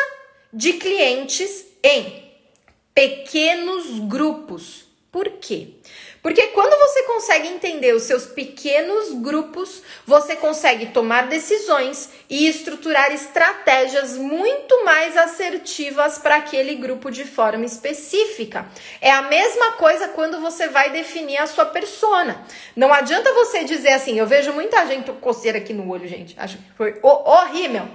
de 0.53 0.73
clientes 0.73 1.65
em 1.83 2.23
pequenos 2.93 3.99
grupos. 3.99 4.85
Por 5.11 5.27
quê? 5.41 5.69
Porque 6.21 6.47
quando 6.47 6.77
você 6.77 7.03
consegue 7.03 7.47
entender 7.47 7.93
os 7.93 8.03
seus 8.03 8.25
pequenos 8.25 9.13
grupos, 9.21 9.81
você 10.05 10.35
consegue 10.35 10.87
tomar 10.87 11.27
decisões 11.27 12.09
e 12.29 12.47
estruturar 12.47 13.11
estratégias 13.13 14.17
muito 14.17 14.83
mais 14.83 15.15
assertivas 15.15 16.17
para 16.17 16.35
aquele 16.35 16.75
grupo 16.75 17.09
de 17.09 17.23
forma 17.23 17.65
específica. 17.65 18.67
É 18.99 19.11
a 19.11 19.21
mesma 19.21 19.73
coisa 19.73 20.09
quando 20.09 20.41
você 20.41 20.67
vai 20.67 20.91
definir 20.91 21.37
a 21.37 21.47
sua 21.47 21.65
persona. 21.65 22.43
Não 22.75 22.93
adianta 22.93 23.33
você 23.33 23.63
dizer 23.63 23.93
assim, 23.93 24.19
eu 24.19 24.27
vejo 24.27 24.51
muita 24.51 24.85
gente, 24.87 25.11
coceira 25.13 25.57
aqui 25.57 25.73
no 25.73 25.89
olho, 25.89 26.07
gente, 26.07 26.35
acho 26.37 26.57
que 26.57 26.63
foi 26.75 26.99
horrível. 27.01 27.87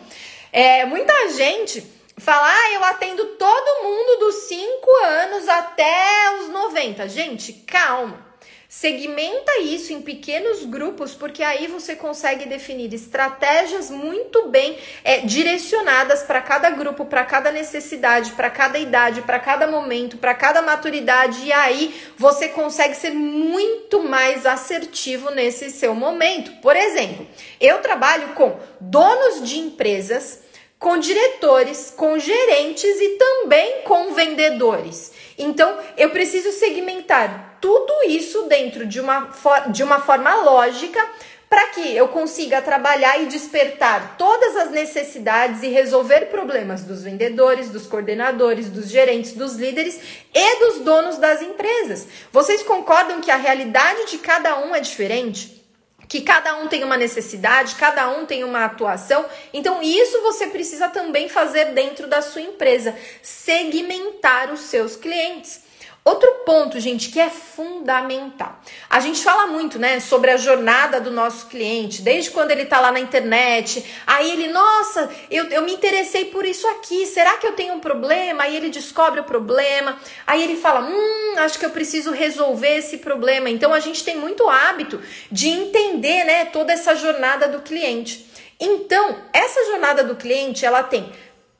É, 0.50 0.87
muita 0.87 1.31
gente 1.31 1.85
Falar, 2.16 2.54
ah, 2.54 2.73
eu 2.73 2.85
atendo 2.85 3.25
todo 3.37 3.83
mundo 3.83 4.21
dos 4.21 4.35
5 4.44 4.90
anos 5.04 5.49
até 5.49 6.38
os 6.40 6.49
90. 6.49 7.09
Gente, 7.09 7.52
calma. 7.52 8.25
Segmenta 8.68 9.61
isso 9.61 9.92
em 9.92 10.00
pequenos 10.00 10.64
grupos, 10.64 11.14
porque 11.14 11.44
aí 11.44 11.68
você 11.68 11.94
consegue 11.94 12.44
definir 12.44 12.92
estratégias 12.92 13.88
muito 13.88 14.49
bem 14.49 14.76
é, 15.04 15.18
direcionadas 15.18 16.25
para 16.25 16.40
cada 16.40 16.71
grupo, 16.71 17.04
para 17.04 17.25
cada 17.25 17.52
necessidade, 17.52 18.33
para 18.33 18.50
cada 18.50 18.76
idade, 18.78 19.23
para 19.23 19.38
cada 19.38 19.68
momento, 19.68 20.16
para 20.16 20.35
cada 20.35 20.61
maturidade, 20.61 21.44
e 21.44 21.52
aí 21.52 21.94
você 22.16 22.49
consegue 22.49 22.97
ser 22.97 23.12
muito 23.12 24.02
mais 24.02 24.44
assertivo 24.44 25.30
nesse 25.30 25.71
seu 25.71 25.94
momento. 25.94 26.52
Por 26.61 26.75
exemplo, 26.75 27.26
eu 27.61 27.78
trabalho 27.78 28.30
com 28.35 28.59
donos 28.80 29.49
de 29.49 29.59
empresas 29.59 30.43
com 30.85 30.99
diretores, 30.99 31.95
com 31.97 32.19
gerentes 32.19 33.00
e 33.00 33.17
também 33.17 33.81
com 33.85 34.12
vendedores. 34.12 35.12
Então, 35.38 35.79
eu 35.97 36.11
preciso 36.11 36.53
segmentar 36.53 37.57
tudo 37.59 37.91
isso 38.07 38.43
dentro 38.43 38.85
de 38.85 39.00
uma, 39.00 39.31
de 39.71 39.83
uma 39.83 40.00
forma 40.00 40.35
lógica 40.43 41.03
para 41.49 41.69
que 41.69 41.97
eu 41.97 42.09
consiga 42.09 42.61
trabalhar 42.61 43.19
e 43.23 43.26
despertar 43.26 44.19
todas 44.19 44.59
as 44.59 44.73
necessidades 44.73 45.62
e 45.62 45.69
resolver 45.69 46.26
problemas 46.26 46.83
dos 46.83 47.03
vendedores, 47.03 47.71
dos 47.71 47.87
coordenadores, 47.87 48.69
dos 48.69 48.91
gerentes, 48.91 49.33
dos 49.33 49.55
líderes 49.55 49.99
e 50.35 50.59
dos 50.59 50.81
donos 50.81 51.17
das 51.17 51.41
empresas. 51.41 52.07
Vocês 52.31 52.62
concordam 52.62 53.23
que 53.23 53.31
a 53.31 53.37
realidade 53.37 54.11
de 54.11 54.19
cada 54.19 54.59
um 54.59 54.75
é 54.75 54.81
diferente? 54.81 55.63
Que 56.08 56.20
cada 56.20 56.56
um 56.56 56.68
tem 56.68 56.84
uma 56.84 56.96
necessidade, 56.96 57.75
cada 57.75 58.08
um 58.08 58.26
tem 58.26 58.44
uma 58.44 58.64
atuação. 58.64 59.25
Então, 59.52 59.82
isso 59.82 60.20
você 60.23 60.46
precisa 60.49 60.88
também 60.88 61.28
fazer 61.28 61.73
dentro 61.73 62.06
da 62.06 62.23
sua 62.23 62.42
empresa, 62.42 62.94
segmentar 63.23 64.52
os 64.52 64.61
seus 64.61 64.96
clientes. 64.96 65.62
Outro 66.06 66.30
ponto, 66.44 66.78
gente, 66.78 67.08
que 67.08 67.18
é 67.18 67.30
fundamental. 67.30 68.61
A 68.90 69.00
gente 69.00 69.25
fala 69.25 69.46
muito, 69.46 69.78
né, 69.78 70.00
sobre 70.00 70.30
a 70.30 70.37
jornada 70.37 71.00
do 71.00 71.11
nosso 71.11 71.46
cliente, 71.46 72.02
desde 72.02 72.30
quando 72.30 72.50
ele 72.50 72.66
tá 72.66 72.78
lá 72.78 72.92
na 72.92 73.00
internet. 73.00 73.82
Aí 74.06 74.30
ele, 74.30 74.49
nossa, 74.49 75.11
eu, 75.30 75.46
eu 75.46 75.62
me 75.62 75.73
interessei 75.73 76.26
por 76.26 76.44
isso 76.44 76.68
aqui, 76.68 77.06
será 77.06 77.38
que 77.38 77.46
eu 77.46 77.52
tenho 77.52 77.73
um 77.73 77.80
problema? 77.80 78.42
Aí 78.42 78.54
ele 78.54 78.68
descobre 78.68 79.20
o 79.20 79.25
problema. 79.25 79.99
Aí 80.26 80.42
ele 80.42 80.56
fala, 80.56 80.82
hum, 80.87 81.34
acho 81.38 81.58
que 81.58 81.64
eu 81.64 81.70
preciso 81.70 82.11
resolver 82.11 82.76
esse 82.76 82.99
problema. 82.99 83.49
Então 83.49 83.73
a 83.73 83.80
gente 83.80 84.04
tem 84.04 84.18
muito 84.18 84.46
hábito 84.46 85.00
de 85.30 85.49
entender, 85.49 86.25
né, 86.25 86.44
toda 86.44 86.75
essa 86.75 86.94
jornada 86.94 87.49
do 87.49 87.62
cliente. 87.62 88.30
Então, 88.61 89.23
essa 89.32 89.64
jornada 89.70 90.04
do 90.04 90.16
cliente, 90.16 90.66
ela 90.66 90.82
tem 90.82 91.11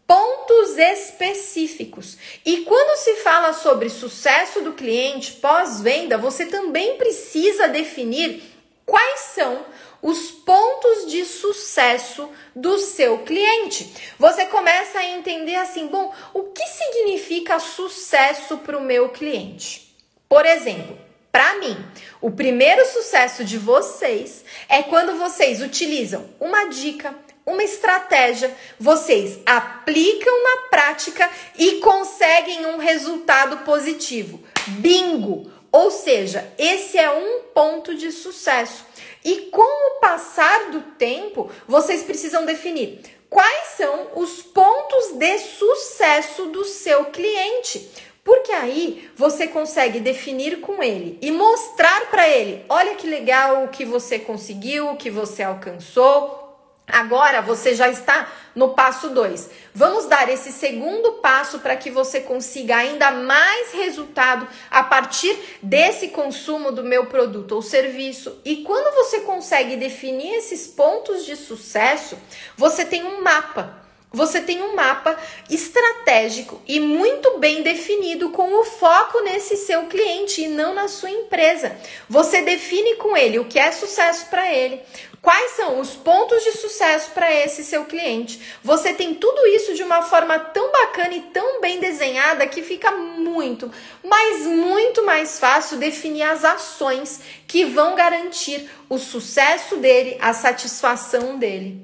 pontos 0.07 0.77
específicos. 0.77 2.17
E 2.45 2.59
quando 2.63 2.99
se 2.99 3.17
fala 3.17 3.53
sobre 3.53 3.89
sucesso 3.89 4.61
do 4.61 4.73
cliente 4.73 5.33
pós-venda, 5.33 6.19
você 6.19 6.47
também 6.47 6.97
precisa 6.97 7.69
definir 7.69 8.43
quais 8.85 9.21
são 9.21 9.65
os 10.03 10.31
pontos 10.31 11.11
de 11.11 11.25
sucesso 11.25 12.29
do 12.55 12.79
seu 12.79 13.21
cliente. 13.21 13.91
Você 14.19 14.45
começa 14.45 14.99
a 14.99 15.07
entender 15.07 15.55
assim, 15.55 15.87
bom, 15.87 16.13
o 16.35 16.45
que 16.45 16.67
significa 16.67 17.59
sucesso 17.59 18.59
para 18.59 18.77
o 18.77 18.83
meu 18.83 19.09
cliente? 19.09 19.97
Por 20.29 20.45
exemplo, 20.45 20.99
para 21.33 21.55
mim, 21.55 21.77
o 22.21 22.31
primeiro 22.31 22.85
sucesso 22.87 23.45
de 23.45 23.57
vocês 23.57 24.45
é 24.69 24.83
quando 24.83 25.17
vocês 25.17 25.63
utilizam 25.63 26.29
uma 26.39 26.67
dica, 26.67 27.15
uma 27.47 27.63
estratégia, 27.63 28.55
vocês 28.79 29.39
aplicam 29.45 30.43
na 30.43 30.69
prática 30.69 31.31
e 31.59 31.73
conseguem 31.81 32.67
um 32.67 32.79
resultado 32.79 33.59
positivo. 33.59 34.41
Bingo! 34.67 35.51
Ou 35.71 35.91
seja, 35.91 36.53
esse 36.57 36.97
é 36.97 37.11
um 37.11 37.41
ponto 37.53 37.97
de 37.97 38.13
sucesso. 38.13 38.87
E 39.25 39.49
com 39.51 39.63
o 39.63 40.01
passar 40.01 40.71
do 40.71 40.81
tempo, 40.97 41.51
vocês 41.67 42.05
precisam 42.05 42.47
definir 42.47 43.01
quais 43.29 43.69
são 43.77 44.11
os 44.15 44.41
pontos 44.41 45.15
de 45.19 45.39
sucesso 45.41 46.47
do 46.47 46.65
seu 46.65 47.07
cliente. 47.07 47.91
Porque 48.23 48.53
aí 48.53 49.11
você 49.17 49.49
consegue 49.49 49.99
definir 49.99 50.61
com 50.61 50.83
ele 50.83 51.19
e 51.21 51.33
mostrar 51.33 52.09
para 52.09 52.29
ele: 52.29 52.65
olha 52.69 52.95
que 52.95 53.07
legal 53.07 53.65
o 53.65 53.69
que 53.69 53.85
você 53.85 54.19
conseguiu, 54.19 54.91
o 54.91 54.97
que 54.97 55.11
você 55.11 55.43
alcançou, 55.43 56.44
Agora 56.87 57.41
você 57.41 57.75
já 57.75 57.89
está 57.89 58.31
no 58.55 58.71
passo 58.71 59.09
2. 59.09 59.51
Vamos 59.75 60.07
dar 60.07 60.29
esse 60.29 60.53
segundo 60.53 61.15
passo 61.15 61.59
para 61.61 61.77
que 61.77 61.91
você 61.91 62.21
consiga 62.21 62.77
ainda 62.77 63.11
mais 63.11 63.73
resultado 63.73 64.47
a 64.71 64.83
partir 64.83 65.37
desse 65.63 66.09
consumo 66.09 66.71
do 66.71 66.85
meu 66.85 67.07
produto 67.07 67.53
ou 67.53 67.63
serviço. 67.63 68.39
E 68.45 68.57
quando 68.57 68.95
você 68.95 69.21
consegue 69.21 69.77
definir 69.77 70.35
esses 70.35 70.67
pontos 70.67 71.25
de 71.25 71.37
sucesso, 71.37 72.19
você 72.57 72.85
tem 72.85 73.03
um 73.03 73.23
mapa 73.23 73.85
você 74.15 74.41
tem 74.41 74.63
um 74.63 74.77
mapa 74.77 75.19
estratégico 75.51 76.63
e 76.69 76.79
muito 76.79 77.37
bem 77.39 77.63
definido 77.63 78.31
com 78.31 78.61
o 78.61 78.65
foco 78.65 79.21
nesse 79.23 79.57
seu 79.57 79.87
cliente 79.87 80.43
e 80.43 80.49
não 80.49 80.73
na 80.73 80.87
sua 80.87 81.11
empresa. 81.11 81.77
Você 82.09 82.41
define 82.43 82.95
com 82.95 83.17
ele 83.17 83.41
o 83.41 83.47
que 83.47 83.59
é 83.59 83.73
sucesso 83.73 84.27
para 84.27 84.53
ele, 84.53 84.81
quais 85.25 85.53
são 85.53 85.81
os 85.81 85.97
pontos 85.97 86.45
de 86.45 86.53
sucesso 86.53 87.11
para 87.13 87.33
esse 87.33 87.65
seu 87.65 87.87
cliente. 87.87 88.41
Você 88.63 88.93
tem 88.93 89.15
tudo 89.15 89.47
isso 89.47 89.75
de 89.75 89.83
uma 89.83 90.03
forma 90.03 90.39
tão 90.39 90.71
bacana 90.71 91.15
e 91.15 91.23
tão 91.23 91.63
bem 91.63 91.81
desenhada 91.81 92.47
que 92.47 92.63
fica 92.63 92.91
muito, 92.93 93.73
mas 94.05 94.43
muito 94.43 95.03
mais 95.03 95.41
fácil 95.41 95.79
definir 95.79 96.23
as 96.23 96.45
ações 96.45 97.21
que 97.49 97.65
vão 97.65 97.95
garantir 97.95 98.71
o 98.89 98.99
sucesso 98.99 99.77
dele, 99.77 100.19
a 100.21 100.35
satisfação 100.35 101.39
dele. 101.39 101.81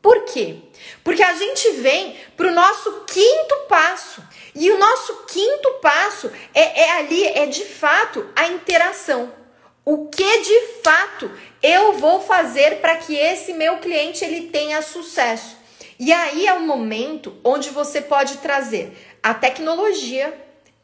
Por 0.00 0.24
quê? 0.26 0.58
Porque 1.02 1.22
a 1.22 1.34
gente 1.34 1.70
vem 1.72 2.16
para 2.36 2.48
o 2.48 2.54
nosso 2.54 3.04
quinto 3.06 3.56
passo. 3.68 4.22
E 4.54 4.70
o 4.70 4.78
nosso 4.78 5.24
quinto 5.26 5.68
passo 5.82 6.30
é, 6.54 6.82
é 6.82 6.98
ali, 6.98 7.26
é 7.26 7.46
de 7.46 7.64
fato 7.64 8.28
a 8.36 8.46
interação. 8.46 9.43
O 9.84 10.08
que 10.08 10.38
de 10.40 10.60
fato 10.82 11.30
eu 11.62 11.92
vou 11.98 12.20
fazer 12.20 12.80
para 12.80 12.96
que 12.96 13.14
esse 13.14 13.52
meu 13.52 13.76
cliente 13.78 14.24
ele 14.24 14.48
tenha 14.48 14.80
sucesso? 14.80 15.58
E 15.98 16.10
aí 16.10 16.46
é 16.46 16.54
o 16.54 16.66
momento 16.66 17.36
onde 17.44 17.68
você 17.68 18.00
pode 18.00 18.38
trazer 18.38 18.96
a 19.22 19.34
tecnologia 19.34 20.32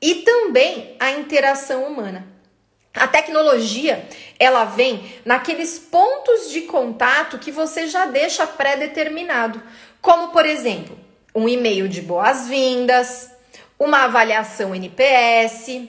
e 0.03 0.17
também 0.17 0.97
a 1.01 1.13
interação 1.13 1.85
humana. 1.85 2.27
A 2.93 3.07
tecnologia, 3.07 4.07
ela 4.39 4.65
vem 4.65 5.15
naqueles 5.25 5.79
pontos 5.79 6.51
de 6.51 6.63
contato 6.63 7.39
que 7.39 7.51
você 7.51 7.87
já 7.87 8.05
deixa 8.05 8.47
pré-determinado, 8.47 9.63
como 10.03 10.29
por 10.29 10.45
exemplo, 10.45 10.99
um 11.35 11.49
e-mail 11.49 11.89
de 11.89 12.03
boas-vindas, 12.03 13.31
uma 13.79 14.05
avaliação 14.05 14.75
NPS, 14.75 15.89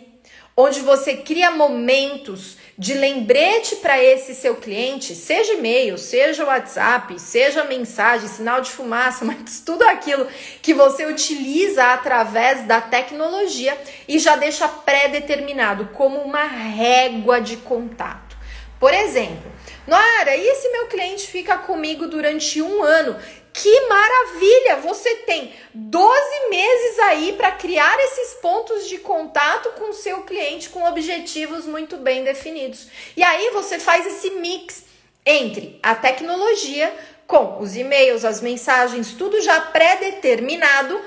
onde 0.55 0.79
você 0.81 1.17
cria 1.17 1.51
momentos 1.51 2.57
de 2.77 2.93
lembrete 2.93 3.75
para 3.77 4.01
esse 4.01 4.33
seu 4.33 4.55
cliente, 4.55 5.15
seja 5.15 5.53
e-mail, 5.53 5.97
seja 5.97 6.45
WhatsApp, 6.45 7.19
seja 7.19 7.63
mensagem, 7.65 8.27
sinal 8.27 8.61
de 8.61 8.71
fumaça, 8.71 9.23
mas 9.25 9.61
tudo 9.65 9.83
aquilo 9.83 10.27
que 10.61 10.73
você 10.73 11.05
utiliza 11.05 11.93
através 11.93 12.65
da 12.65 12.81
tecnologia 12.81 13.77
e 14.07 14.17
já 14.19 14.35
deixa 14.35 14.67
pré-determinado 14.67 15.89
como 15.93 16.19
uma 16.21 16.43
régua 16.45 17.39
de 17.39 17.57
contato. 17.57 18.37
Por 18.79 18.93
exemplo, 18.93 19.51
Noara, 19.85 20.35
e 20.35 20.55
se 20.55 20.69
meu 20.69 20.87
cliente 20.87 21.27
fica 21.27 21.57
comigo 21.57 22.07
durante 22.07 22.61
um 22.61 22.83
ano? 22.83 23.15
Que 23.53 23.87
maravilha! 23.87 24.77
Você 24.77 25.15
tem 25.17 25.53
12 25.73 26.49
meses 26.49 26.99
aí 26.99 27.33
para 27.33 27.51
criar 27.51 27.99
esses 27.99 28.35
pontos 28.35 28.87
de 28.87 28.97
contato 28.99 29.69
com 29.71 29.89
o 29.89 29.93
seu 29.93 30.23
cliente 30.23 30.69
com 30.69 30.83
objetivos 30.85 31.65
muito 31.65 31.97
bem 31.97 32.23
definidos. 32.23 32.87
E 33.15 33.23
aí 33.23 33.49
você 33.51 33.77
faz 33.77 34.05
esse 34.05 34.31
mix 34.31 34.85
entre 35.25 35.79
a 35.83 35.93
tecnologia 35.93 36.93
com 37.27 37.59
os 37.61 37.75
e-mails, 37.75 38.25
as 38.25 38.41
mensagens, 38.41 39.13
tudo 39.13 39.39
já 39.41 39.59
pré-determinado, 39.59 40.99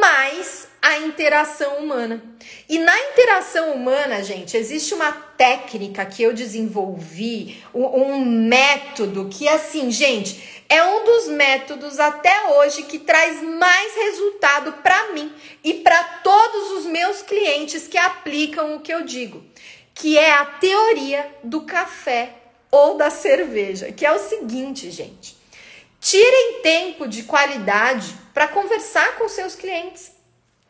mais 0.00 0.68
a 0.82 0.98
interação 0.98 1.76
humana. 1.76 2.20
E 2.68 2.76
na 2.76 2.98
interação 3.10 3.72
humana, 3.72 4.24
gente, 4.24 4.56
existe 4.56 4.92
uma 4.92 5.12
técnica 5.12 6.04
que 6.04 6.24
eu 6.24 6.34
desenvolvi, 6.34 7.62
um, 7.72 8.18
método 8.24 9.28
que, 9.30 9.46
assim, 9.46 9.92
gente, 9.92 10.64
é 10.68 10.82
um 10.82 11.04
dos 11.04 11.28
métodos 11.28 12.00
até 12.00 12.48
hoje 12.56 12.82
que 12.82 12.98
traz 12.98 13.40
mais 13.40 13.94
resultado 13.94 14.72
para 14.82 15.12
mim 15.12 15.32
e 15.62 15.74
para 15.74 16.02
todos 16.24 16.72
os 16.72 16.86
meus 16.86 17.22
clientes 17.22 17.86
que 17.86 17.96
aplicam 17.96 18.74
o 18.74 18.80
que 18.80 18.92
eu 18.92 19.04
digo, 19.04 19.44
que 19.94 20.18
é 20.18 20.32
a 20.32 20.44
teoria 20.44 21.32
do 21.44 21.60
café 21.60 22.34
ou 22.72 22.96
da 22.96 23.08
cerveja, 23.08 23.92
que 23.92 24.04
é 24.04 24.10
o 24.10 24.18
seguinte, 24.18 24.90
gente. 24.90 25.36
Tirem 26.00 26.60
tempo 26.62 27.06
de 27.06 27.22
qualidade 27.22 28.12
para 28.34 28.48
conversar 28.48 29.16
com 29.16 29.28
seus 29.28 29.54
clientes. 29.54 30.21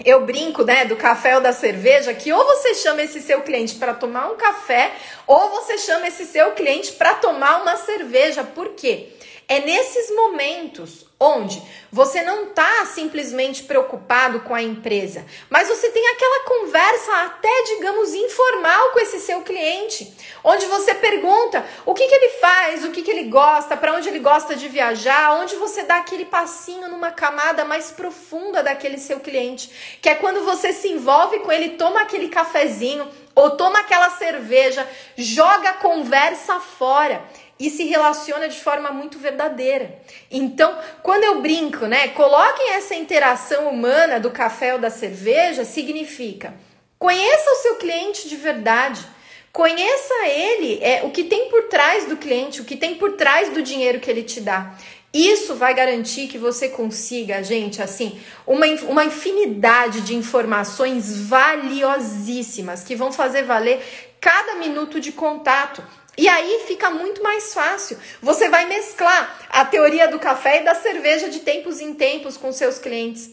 Eu 0.05 0.25
brinco, 0.27 0.65
né, 0.65 0.85
do 0.85 0.97
café 0.97 1.37
ou 1.37 1.41
da 1.41 1.53
cerveja, 1.53 2.13
que 2.13 2.33
ou 2.33 2.45
você 2.45 2.75
chama 2.75 3.03
esse 3.03 3.21
seu 3.21 3.43
cliente 3.43 3.77
para 3.77 3.95
tomar 3.95 4.31
um 4.33 4.37
café, 4.37 4.91
ou 5.27 5.51
você 5.51 5.79
chama 5.79 6.09
esse 6.09 6.25
seu 6.25 6.53
cliente 6.53 6.93
para 6.93 7.15
tomar 7.15 7.63
uma 7.63 7.77
cerveja. 7.77 8.43
Por 8.43 8.71
quê? 8.71 9.11
É 9.53 9.61
nesses 9.61 10.11
momentos 10.17 11.05
onde 11.21 11.63
você 11.91 12.23
não 12.23 12.45
está 12.45 12.87
simplesmente 12.87 13.65
preocupado 13.65 14.41
com 14.41 14.55
a 14.55 14.63
empresa, 14.63 15.27
mas 15.51 15.69
você 15.69 15.91
tem 15.91 16.09
aquela 16.09 16.45
conversa 16.45 17.13
até, 17.25 17.63
digamos, 17.65 18.15
informal 18.15 18.93
com 18.93 19.01
esse 19.01 19.21
seu 19.21 19.43
cliente, 19.43 20.11
onde 20.43 20.65
você 20.65 20.95
pergunta 20.95 21.67
o 21.85 21.93
que, 21.93 22.09
que 22.09 22.15
ele 22.15 22.31
faz, 22.41 22.83
o 22.87 22.93
que, 22.93 23.03
que 23.03 23.11
ele 23.11 23.25
gosta, 23.25 23.77
para 23.77 23.93
onde 23.93 24.09
ele 24.09 24.21
gosta 24.21 24.57
de 24.57 24.69
viajar, 24.69 25.35
onde 25.35 25.55
você 25.57 25.83
dá 25.83 25.97
aquele 25.97 26.25
passinho 26.25 26.89
numa 26.89 27.11
camada 27.11 27.63
mais 27.63 27.91
profunda 27.91 28.63
daquele 28.63 28.97
seu 28.97 29.21
cliente, 29.21 29.99
que 30.01 30.09
é 30.09 30.15
quando 30.15 30.47
você 30.47 30.73
se 30.73 30.89
envolve 30.89 31.41
com 31.41 31.53
ele, 31.53 31.77
toma 31.77 32.01
aquele 32.01 32.29
cafezinho 32.29 33.07
ou 33.35 33.51
toma 33.51 33.81
aquela 33.81 34.09
cerveja, 34.09 34.89
joga 35.15 35.69
a 35.69 35.75
conversa 35.75 36.59
fora 36.59 37.23
e 37.59 37.71
se 37.71 37.85
relaciona 37.85 38.49
de 38.49 38.61
forma 38.61 38.91
muito 38.91 39.19
verdadeira. 39.19 40.01
Então, 40.31 40.77
quando 41.03 41.25
eu 41.25 41.41
brinco, 41.41 41.87
né, 41.87 42.09
coloquem 42.09 42.73
essa 42.73 42.95
interação 42.95 43.69
humana 43.69 44.19
do 44.19 44.31
café 44.31 44.75
ou 44.75 44.81
da 44.81 44.91
cerveja, 44.91 45.65
significa 45.65 46.55
conheça 47.03 47.51
o 47.51 47.57
seu 47.57 47.75
cliente 47.75 48.29
de 48.29 48.37
verdade. 48.37 49.05
Conheça 49.53 50.15
ele, 50.25 50.79
é 50.81 51.03
o 51.03 51.11
que 51.11 51.25
tem 51.25 51.51
por 51.51 51.65
trás 51.65 52.07
do 52.07 52.17
cliente, 52.17 52.61
o 52.61 52.65
que 52.65 52.77
tem 52.77 52.95
por 52.95 53.17
trás 53.17 53.51
do 53.51 53.61
dinheiro 53.61 53.99
que 53.99 54.09
ele 54.09 54.23
te 54.23 54.41
dá. 54.41 54.75
Isso 55.13 55.57
vai 55.57 55.75
garantir 55.75 56.29
que 56.29 56.39
você 56.39 56.69
consiga, 56.69 57.43
gente, 57.43 57.83
assim, 57.83 58.19
uma, 58.47 58.67
uma 58.89 59.05
infinidade 59.05 60.01
de 60.01 60.15
informações 60.15 61.27
valiosíssimas 61.27 62.83
que 62.83 62.95
vão 62.95 63.13
fazer 63.13 63.43
valer 63.43 63.83
cada 64.19 64.55
minuto 64.55 65.01
de 65.01 65.13
contato. 65.13 65.83
E 66.17 66.29
aí 66.29 66.65
fica 66.67 66.91
muito 66.91 67.23
mais 67.23 67.55
fácil. 67.55 67.99
Você 68.21 68.49
vai 68.49 68.67
mesclar 68.67 69.47
a 69.49 69.65
teoria 69.65 70.09
do 70.09 70.19
café 70.19 70.61
e 70.61 70.65
da 70.65 70.75
cerveja 70.75 71.29
de 71.29 71.41
tempos 71.41 71.81
em 71.81 71.95
tempos 71.95 72.37
com 72.37 72.53
seus 72.53 72.79
clientes. 72.79 73.31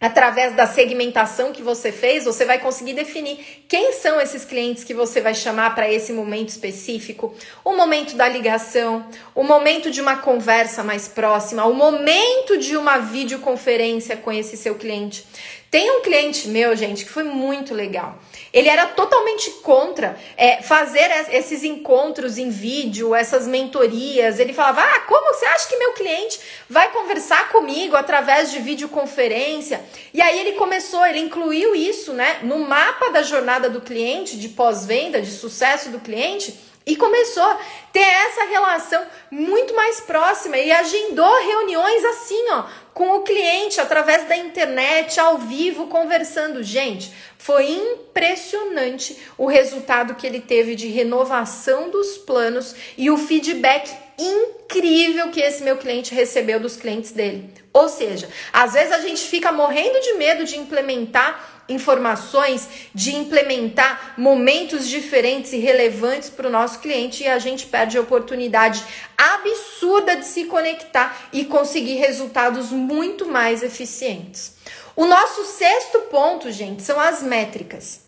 Através 0.00 0.54
da 0.54 0.66
segmentação 0.66 1.50
que 1.50 1.62
você 1.62 1.90
fez, 1.90 2.26
você 2.26 2.44
vai 2.44 2.58
conseguir 2.58 2.92
definir 2.92 3.64
quem 3.66 3.92
são 3.92 4.20
esses 4.20 4.44
clientes 4.44 4.84
que 4.84 4.92
você 4.92 5.18
vai 5.20 5.34
chamar 5.34 5.74
para 5.74 5.90
esse 5.90 6.12
momento 6.12 6.50
específico, 6.50 7.34
o 7.64 7.74
momento 7.74 8.14
da 8.14 8.28
ligação, 8.28 9.08
o 9.34 9.42
momento 9.42 9.90
de 9.90 10.02
uma 10.02 10.16
conversa 10.16 10.84
mais 10.84 11.08
próxima, 11.08 11.64
o 11.64 11.72
momento 11.72 12.58
de 12.58 12.76
uma 12.76 12.98
videoconferência 12.98 14.14
com 14.16 14.30
esse 14.30 14.58
seu 14.58 14.74
cliente. 14.74 15.26
Tem 15.74 15.90
um 15.90 16.02
cliente 16.02 16.46
meu, 16.46 16.76
gente, 16.76 17.04
que 17.04 17.10
foi 17.10 17.24
muito 17.24 17.74
legal. 17.74 18.16
Ele 18.52 18.68
era 18.68 18.86
totalmente 18.86 19.50
contra 19.60 20.16
é, 20.36 20.62
fazer 20.62 21.10
esses 21.32 21.64
encontros 21.64 22.38
em 22.38 22.48
vídeo, 22.48 23.12
essas 23.12 23.44
mentorias. 23.48 24.38
Ele 24.38 24.52
falava: 24.52 24.82
Ah, 24.82 25.00
como 25.00 25.34
você 25.34 25.44
acha 25.46 25.68
que 25.68 25.76
meu 25.76 25.90
cliente 25.90 26.38
vai 26.70 26.92
conversar 26.92 27.48
comigo 27.48 27.96
através 27.96 28.52
de 28.52 28.60
videoconferência? 28.60 29.84
E 30.12 30.22
aí 30.22 30.38
ele 30.38 30.52
começou, 30.52 31.04
ele 31.04 31.18
incluiu 31.18 31.74
isso 31.74 32.12
né, 32.12 32.38
no 32.44 32.60
mapa 32.60 33.10
da 33.10 33.24
jornada 33.24 33.68
do 33.68 33.80
cliente, 33.80 34.36
de 34.36 34.50
pós-venda, 34.50 35.20
de 35.20 35.32
sucesso 35.32 35.90
do 35.90 35.98
cliente. 35.98 36.54
E 36.86 36.96
começou 36.96 37.42
a 37.42 37.58
ter 37.92 38.00
essa 38.00 38.44
relação 38.44 39.02
muito 39.30 39.74
mais 39.74 40.00
próxima 40.00 40.58
e 40.58 40.70
agendou 40.70 41.42
reuniões 41.42 42.04
assim, 42.04 42.50
ó, 42.50 42.64
com 42.92 43.16
o 43.16 43.22
cliente 43.22 43.80
através 43.80 44.28
da 44.28 44.36
internet, 44.36 45.18
ao 45.18 45.38
vivo, 45.38 45.86
conversando. 45.86 46.62
Gente, 46.62 47.10
foi 47.38 47.70
impressionante 47.70 49.18
o 49.38 49.46
resultado 49.46 50.14
que 50.14 50.26
ele 50.26 50.40
teve 50.40 50.74
de 50.74 50.88
renovação 50.88 51.88
dos 51.88 52.18
planos 52.18 52.74
e 52.98 53.10
o 53.10 53.16
feedback 53.16 53.90
incrível 54.18 55.30
que 55.30 55.40
esse 55.40 55.62
meu 55.62 55.78
cliente 55.78 56.14
recebeu 56.14 56.60
dos 56.60 56.76
clientes 56.76 57.12
dele. 57.12 57.63
Ou 57.74 57.88
seja, 57.88 58.28
às 58.52 58.72
vezes 58.72 58.92
a 58.92 59.00
gente 59.00 59.22
fica 59.22 59.50
morrendo 59.50 60.00
de 60.00 60.12
medo 60.12 60.44
de 60.44 60.56
implementar 60.56 61.64
informações, 61.68 62.68
de 62.94 63.16
implementar 63.16 64.14
momentos 64.16 64.86
diferentes 64.88 65.52
e 65.52 65.58
relevantes 65.58 66.30
para 66.30 66.46
o 66.46 66.50
nosso 66.50 66.78
cliente 66.78 67.24
e 67.24 67.28
a 67.28 67.38
gente 67.40 67.66
perde 67.66 67.98
a 67.98 68.00
oportunidade 68.00 68.84
absurda 69.18 70.14
de 70.14 70.24
se 70.24 70.44
conectar 70.44 71.28
e 71.32 71.44
conseguir 71.46 71.96
resultados 71.96 72.70
muito 72.70 73.26
mais 73.26 73.60
eficientes. 73.60 74.54
O 74.94 75.04
nosso 75.06 75.44
sexto 75.44 75.98
ponto, 76.02 76.52
gente, 76.52 76.80
são 76.80 77.00
as 77.00 77.24
métricas. 77.24 78.03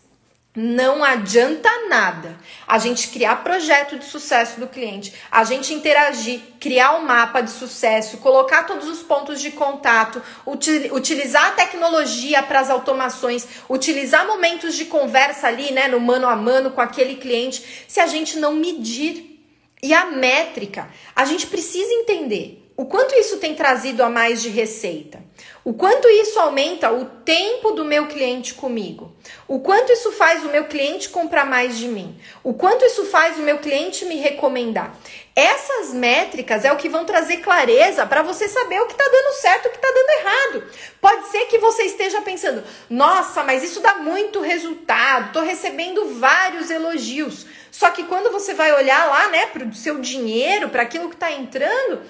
Não 0.59 1.03
adianta 1.03 1.69
nada 1.87 2.35
a 2.67 2.79
gente 2.79 3.09
criar 3.09 3.43
projeto 3.43 3.95
de 3.99 4.05
sucesso 4.05 4.59
do 4.59 4.67
cliente, 4.67 5.13
a 5.31 5.43
gente 5.43 5.71
interagir, 5.71 6.41
criar 6.59 6.95
um 6.95 7.05
mapa 7.05 7.41
de 7.41 7.51
sucesso, 7.51 8.17
colocar 8.17 8.63
todos 8.63 8.87
os 8.87 9.03
pontos 9.03 9.39
de 9.39 9.51
contato, 9.51 10.19
utilizar 10.47 11.49
a 11.49 11.51
tecnologia 11.51 12.41
para 12.41 12.59
as 12.59 12.71
automações, 12.71 13.47
utilizar 13.69 14.25
momentos 14.25 14.73
de 14.73 14.85
conversa 14.85 15.45
ali, 15.45 15.71
né, 15.71 15.87
no 15.87 15.99
mano 15.99 16.27
a 16.27 16.35
mano 16.35 16.71
com 16.71 16.81
aquele 16.81 17.17
cliente, 17.17 17.85
se 17.87 17.99
a 17.99 18.07
gente 18.07 18.39
não 18.39 18.55
medir. 18.55 19.39
E 19.83 19.93
a 19.93 20.07
métrica, 20.07 20.89
a 21.15 21.23
gente 21.23 21.45
precisa 21.45 21.93
entender 21.93 22.66
o 22.77 22.85
quanto 22.85 23.15
isso 23.15 23.37
tem 23.37 23.55
trazido 23.55 24.03
a 24.03 24.09
mais 24.09 24.39
de 24.39 24.49
receita? 24.49 25.19
O 25.65 25.73
quanto 25.73 26.07
isso 26.07 26.39
aumenta 26.39 26.91
o 26.91 27.05
tempo 27.05 27.71
do 27.71 27.83
meu 27.83 28.05
cliente 28.05 28.53
comigo? 28.53 29.15
O 29.47 29.59
quanto 29.59 29.91
isso 29.91 30.11
faz 30.11 30.45
o 30.45 30.49
meu 30.49 30.65
cliente 30.65 31.09
comprar 31.09 31.43
mais 31.43 31.75
de 31.75 31.87
mim? 31.87 32.15
O 32.43 32.53
quanto 32.53 32.85
isso 32.85 33.05
faz 33.05 33.35
o 33.37 33.41
meu 33.41 33.57
cliente 33.57 34.05
me 34.05 34.15
recomendar? 34.17 34.95
Essas 35.35 35.91
métricas 35.91 36.65
é 36.65 36.71
o 36.71 36.77
que 36.77 36.87
vão 36.87 37.03
trazer 37.03 37.37
clareza 37.37 38.05
para 38.05 38.21
você 38.21 38.47
saber 38.47 38.79
o 38.79 38.85
que 38.85 38.93
está 38.93 39.05
dando 39.05 39.33
certo 39.33 39.65
e 39.65 39.67
o 39.69 39.71
que 39.71 39.77
está 39.77 39.91
dando 39.91 40.09
errado. 40.09 40.63
Pode 41.01 41.27
ser 41.29 41.45
que 41.47 41.57
você 41.57 41.83
esteja 41.83 42.21
pensando: 42.21 42.63
nossa, 42.87 43.43
mas 43.43 43.63
isso 43.63 43.79
dá 43.79 43.95
muito 43.95 44.39
resultado, 44.39 45.27
estou 45.27 45.41
recebendo 45.41 46.19
vários 46.19 46.69
elogios. 46.69 47.47
Só 47.71 47.89
que 47.89 48.03
quando 48.03 48.31
você 48.31 48.53
vai 48.53 48.71
olhar 48.73 49.07
lá, 49.07 49.29
né, 49.29 49.47
para 49.47 49.65
o 49.65 49.73
seu 49.73 49.99
dinheiro, 49.99 50.69
para 50.69 50.83
aquilo 50.83 51.09
que 51.09 51.15
está 51.15 51.31
entrando, 51.31 52.01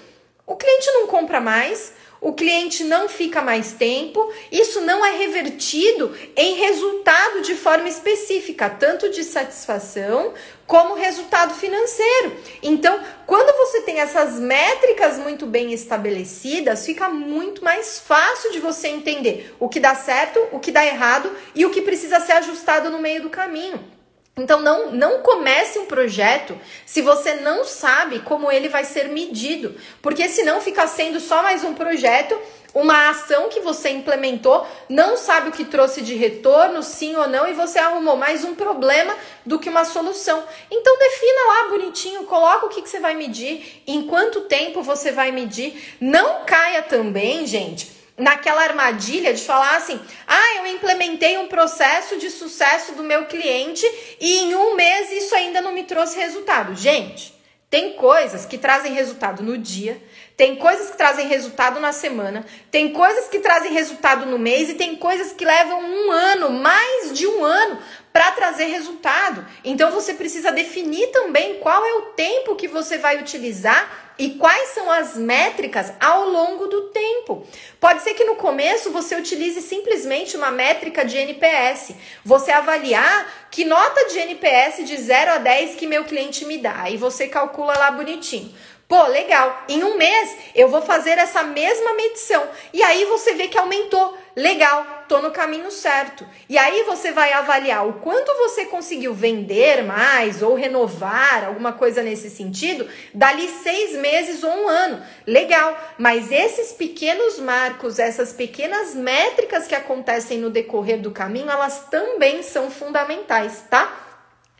o 0.48 0.56
cliente 0.56 0.90
não 0.94 1.08
compra 1.08 1.42
mais, 1.42 1.92
o 2.22 2.32
cliente 2.32 2.86
não 2.86 3.10
fica 3.10 3.42
mais 3.42 3.74
tempo, 3.74 4.32
isso 4.50 4.80
não 4.82 5.06
é 5.06 5.12
revertido 5.18 6.18
em 6.38 6.56
resultado 6.56 7.42
de 7.42 7.54
forma 7.54 7.90
específica, 7.90 8.70
tanto 8.70 9.10
de 9.10 9.26
satisfação 9.26 10.34
como 10.66 10.96
resultado 10.96 11.54
financeiro. 11.54 12.36
Então, 12.64 13.00
quando 13.26 13.56
você 13.58 13.82
tem 13.82 14.00
essas 14.00 14.40
métricas 14.40 15.18
muito 15.18 15.46
bem 15.46 15.74
estabelecidas, 15.74 16.86
fica 16.86 17.10
muito 17.10 17.64
mais 17.64 18.00
fácil 18.00 18.52
de 18.52 18.60
você 18.60 18.88
entender 18.88 19.54
o 19.60 19.68
que 19.68 19.82
dá 19.82 19.96
certo, 19.96 20.40
o 20.54 20.60
que 20.60 20.72
dá 20.72 20.86
errado 20.86 21.30
e 21.54 21.66
o 21.66 21.70
que 21.70 21.82
precisa 21.82 22.22
ser 22.22 22.34
ajustado 22.34 22.90
no 22.90 23.00
meio 23.00 23.22
do 23.22 23.30
caminho. 23.30 23.97
Então 24.38 24.62
não, 24.62 24.91
não 24.91 25.19
comece 25.21 25.80
um 25.80 25.88
projeto 25.88 26.56
se 26.86 27.02
você 27.02 27.34
não 27.36 27.65
sabe 27.65 28.19
como 28.19 28.52
ele 28.52 28.69
vai 28.69 28.84
ser 28.84 29.08
medido, 29.08 29.76
porque 30.00 30.30
senão 30.30 30.62
fica 30.62 30.86
sendo 30.86 31.19
só 31.19 31.41
mais 31.41 31.63
um 31.63 31.73
projeto, 31.73 32.39
uma 32.71 33.10
ação 33.10 33.50
que 33.50 33.60
você 33.60 33.89
implementou, 33.89 34.67
não 34.88 35.17
sabe 35.17 35.50
o 35.50 35.52
que 35.52 35.65
trouxe 35.65 36.04
de 36.04 36.13
retorno, 36.13 36.84
sim 36.84 37.15
ou 37.15 37.28
não, 37.28 37.47
e 37.47 37.54
você 37.54 37.80
arrumou 37.80 38.15
mais 38.15 38.43
um 38.43 38.54
problema 38.54 39.15
do 39.43 39.58
que 39.58 39.69
uma 39.69 39.84
solução. 39.84 40.43
Então 40.69 41.00
defina 41.00 41.47
lá 41.47 41.69
bonitinho, 41.69 42.26
coloca 42.26 42.67
o 42.67 42.69
que, 42.69 42.84
que 42.84 42.89
você 42.89 43.00
vai 43.00 43.15
medir, 43.15 43.82
em 43.88 44.04
quanto 44.04 44.41
tempo 44.41 44.84
você 44.84 45.12
vai 45.12 45.32
medir. 45.32 45.95
Não 46.00 46.45
caia 46.45 46.84
também, 46.84 47.47
gente 47.47 47.97
naquela 48.17 48.63
armadilha 48.63 49.34
de 49.34 49.43
falar 49.43 49.77
assim: 49.77 49.99
ah, 50.27 50.56
eu 50.58 50.67
implementei 50.67 51.38
um 51.38 51.47
processo 51.47 52.17
de 52.17 52.30
sucesso 52.30 52.93
do 52.93 53.03
meu 53.03 53.25
cliente 53.25 53.86
e 54.19 54.39
em 54.39 54.56
um 54.56 54.75
mês 54.75 55.12
isso 55.12 55.36
ainda 55.36 55.62
não 55.62 55.71
me 55.71 55.84
trouxe 55.84 56.17
resultado. 56.17 56.75
Gente, 56.75 57.38
tem 57.69 57.93
coisas 57.93 58.45
que 58.45 58.58
trazem 58.58 58.93
resultado 58.93 59.43
no 59.43 59.58
dia, 59.58 60.01
tem 60.38 60.56
coisas 60.56 60.89
que 60.89 60.97
trazem 60.97 61.27
resultado 61.27 61.80
na 61.80 61.91
semana, 61.91 62.45
tem 62.71 62.93
coisas 62.93 63.27
que 63.27 63.39
trazem 63.39 63.73
resultado 63.73 64.25
no 64.25 64.39
mês 64.39 64.69
e 64.69 64.75
tem 64.75 64.95
coisas 64.95 65.34
que 65.34 65.43
levam 65.43 65.82
um 65.82 66.12
ano, 66.12 66.49
mais 66.49 67.12
de 67.12 67.27
um 67.27 67.43
ano, 67.43 67.80
para 68.17 68.32
trazer 68.32 68.65
resultado. 68.65 69.45
Então 69.63 69.91
você 69.91 70.15
precisa 70.15 70.51
definir 70.51 71.06
também 71.12 71.60
qual 71.60 71.86
é 71.86 71.93
o 71.93 72.01
tempo 72.13 72.56
que 72.56 72.67
você 72.67 72.97
vai 72.97 73.19
utilizar 73.19 74.15
e 74.17 74.32
quais 74.32 74.69
são 74.69 74.89
as 74.89 75.15
métricas 75.15 75.93
ao 75.99 76.27
longo 76.27 76.65
do 76.65 76.89
tempo. 76.89 77.45
Pode 77.80 78.01
ser 78.01 78.15
que 78.15 78.23
no 78.23 78.36
começo 78.36 78.89
você 78.89 79.15
utilize 79.15 79.62
simplesmente 79.62 80.36
uma 80.36 80.49
métrica 80.49 81.06
de 81.06 81.15
NPS. 81.15 81.91
Você 82.25 82.51
avaliar 82.51 83.49
que 83.51 83.63
nota 83.63 84.06
de 84.06 84.17
NPS 84.17 84.84
de 84.84 84.97
0 84.97 85.34
a 85.34 85.38
10 85.38 85.75
que 85.75 85.86
meu 85.86 86.03
cliente 86.03 86.43
me 86.43 86.58
dá. 86.58 86.89
E 86.89 86.97
você 86.97 87.27
calcula 87.27 87.77
lá 87.77 87.91
bonitinho. 87.91 88.51
Pô, 88.88 89.03
legal. 89.03 89.63
Em 89.69 89.84
um 89.84 89.95
mês 89.95 90.38
eu 90.56 90.69
vou 90.69 90.82
fazer 90.82 91.19
essa 91.19 91.43
mesma 91.43 91.93
medição. 91.93 92.49
E 92.73 92.82
aí 92.82 93.06
você 93.06 93.36
vê 93.36 93.47
que 93.47 93.60
aumentou. 93.60 94.17
Legal, 94.36 94.97
tô 95.08 95.22
no 95.22 95.32
caminho 95.32 95.72
certo. 95.72 96.28
E 96.50 96.58
aí 96.58 96.84
você 96.84 97.12
vai 97.12 97.34
avaliar 97.34 97.88
o 97.88 97.93
quanto 97.93 98.34
você 98.36 98.65
conseguiu 98.65 99.13
vender 99.13 99.84
mais 99.84 100.41
ou 100.41 100.56
renovar, 100.56 101.46
alguma 101.46 101.74
coisa 101.74 102.02
nesse 102.02 102.30
sentido, 102.30 102.88
dali 103.13 103.48
seis 103.48 103.98
meses 103.98 104.43
ou 104.43 104.52
um 104.52 104.67
ano. 104.67 105.02
Legal, 105.26 105.78
mas 105.98 106.32
esses 106.32 106.74
pequenos 106.74 107.39
marcos, 107.39 108.00
essas 108.00 108.34
pequenas 108.34 108.93
métricas 108.93 109.67
que 109.67 109.76
acontecem 109.76 110.39
no 110.39 110.50
decorrer 110.50 111.00
do 111.00 111.12
caminho, 111.12 111.50
elas 111.50 111.86
também 111.89 112.43
são 112.43 112.70
fundamentais, 112.70 113.63
tá? 113.70 114.04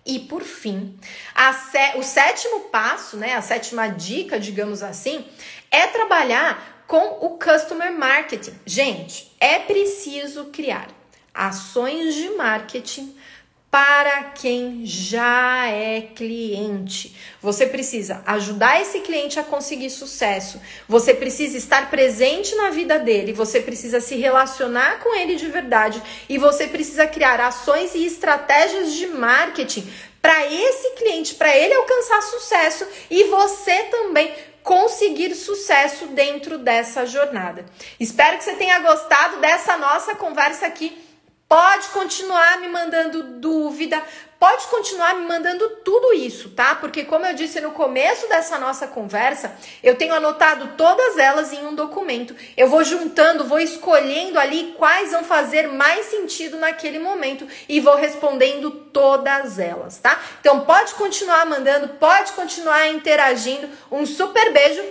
E 0.06 0.20
por 0.20 0.42
fim, 0.44 0.98
o 1.96 2.02
sétimo 2.04 2.62
passo, 2.72 3.18
né, 3.18 3.36
a 3.36 3.42
sétima 3.42 3.90
dica, 3.90 4.40
digamos 4.40 4.82
assim, 4.82 5.26
é 5.70 5.86
trabalhar 5.88 6.77
com 6.88 7.26
o 7.26 7.38
customer 7.38 7.92
marketing. 7.92 8.54
Gente, 8.66 9.32
é 9.40 9.60
preciso 9.60 10.46
criar 10.46 10.88
ações 11.34 12.16
de 12.16 12.30
marketing 12.32 13.14
para 13.70 14.24
quem 14.24 14.86
já 14.86 15.68
é 15.68 16.02
cliente. 16.16 17.16
Você 17.42 17.66
precisa 17.66 18.24
ajudar 18.26 18.82
esse 18.82 19.02
cliente 19.02 19.38
a 19.40 19.44
conseguir 19.44 19.90
sucesso. 19.90 20.60
Você 20.88 21.14
precisa 21.14 21.58
estar 21.58 21.90
presente 21.90 22.56
na 22.56 22.70
vida 22.70 22.98
dele, 22.98 23.34
você 23.34 23.60
precisa 23.60 24.00
se 24.00 24.16
relacionar 24.16 25.00
com 25.00 25.14
ele 25.16 25.36
de 25.36 25.48
verdade 25.48 26.02
e 26.30 26.38
você 26.38 26.66
precisa 26.68 27.06
criar 27.06 27.42
ações 27.42 27.94
e 27.94 28.06
estratégias 28.06 28.94
de 28.94 29.08
marketing 29.08 29.88
para 30.22 30.46
esse 30.52 30.92
cliente, 30.96 31.36
para 31.36 31.56
ele 31.56 31.74
alcançar 31.74 32.22
sucesso 32.22 32.88
e 33.12 33.26
você 33.26 33.84
também 33.84 34.34
conseguir 34.68 35.34
sucesso 35.34 36.08
dentro 36.08 36.58
dessa 36.58 37.06
jornada. 37.06 37.64
Espero 37.98 38.38
que 38.38 38.44
você 38.44 38.54
tenha 38.56 38.78
gostado 38.80 39.40
dessa 39.40 39.78
nossa 39.78 40.14
conversa 40.14 40.68
aqui. 40.68 41.07
Pode 41.48 41.88
continuar 41.90 42.60
me 42.60 42.68
mandando 42.68 43.24
dúvida, 43.24 44.04
pode 44.38 44.68
continuar 44.68 45.16
me 45.16 45.26
mandando 45.26 45.70
tudo 45.78 46.12
isso, 46.12 46.50
tá? 46.50 46.76
Porque, 46.76 47.06
como 47.06 47.26
eu 47.26 47.34
disse 47.34 47.62
no 47.62 47.72
começo 47.72 48.28
dessa 48.28 48.60
nossa 48.60 48.86
conversa, 48.86 49.56
eu 49.82 49.96
tenho 49.96 50.14
anotado 50.14 50.74
todas 50.76 51.18
elas 51.18 51.54
em 51.54 51.66
um 51.66 51.74
documento. 51.74 52.36
Eu 52.58 52.68
vou 52.68 52.84
juntando, 52.84 53.46
vou 53.46 53.62
escolhendo 53.62 54.38
ali 54.38 54.76
quais 54.78 55.12
vão 55.12 55.24
fazer 55.24 55.70
mais 55.70 56.08
sentido 56.08 56.58
naquele 56.58 57.00
momento 57.00 57.48
e 57.70 57.80
vou 57.80 57.96
respondendo 57.96 58.70
todas 58.70 59.58
elas, 59.58 60.00
tá? 60.00 60.20
Então, 60.42 60.66
pode 60.66 60.96
continuar 60.96 61.46
mandando, 61.46 61.88
pode 61.94 62.34
continuar 62.34 62.90
interagindo. 62.90 63.70
Um 63.90 64.06
super 64.06 64.52
beijo 64.52 64.84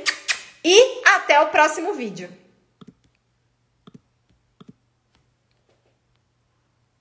e 0.64 1.02
até 1.04 1.38
o 1.38 1.48
próximo 1.48 1.92
vídeo. 1.92 2.45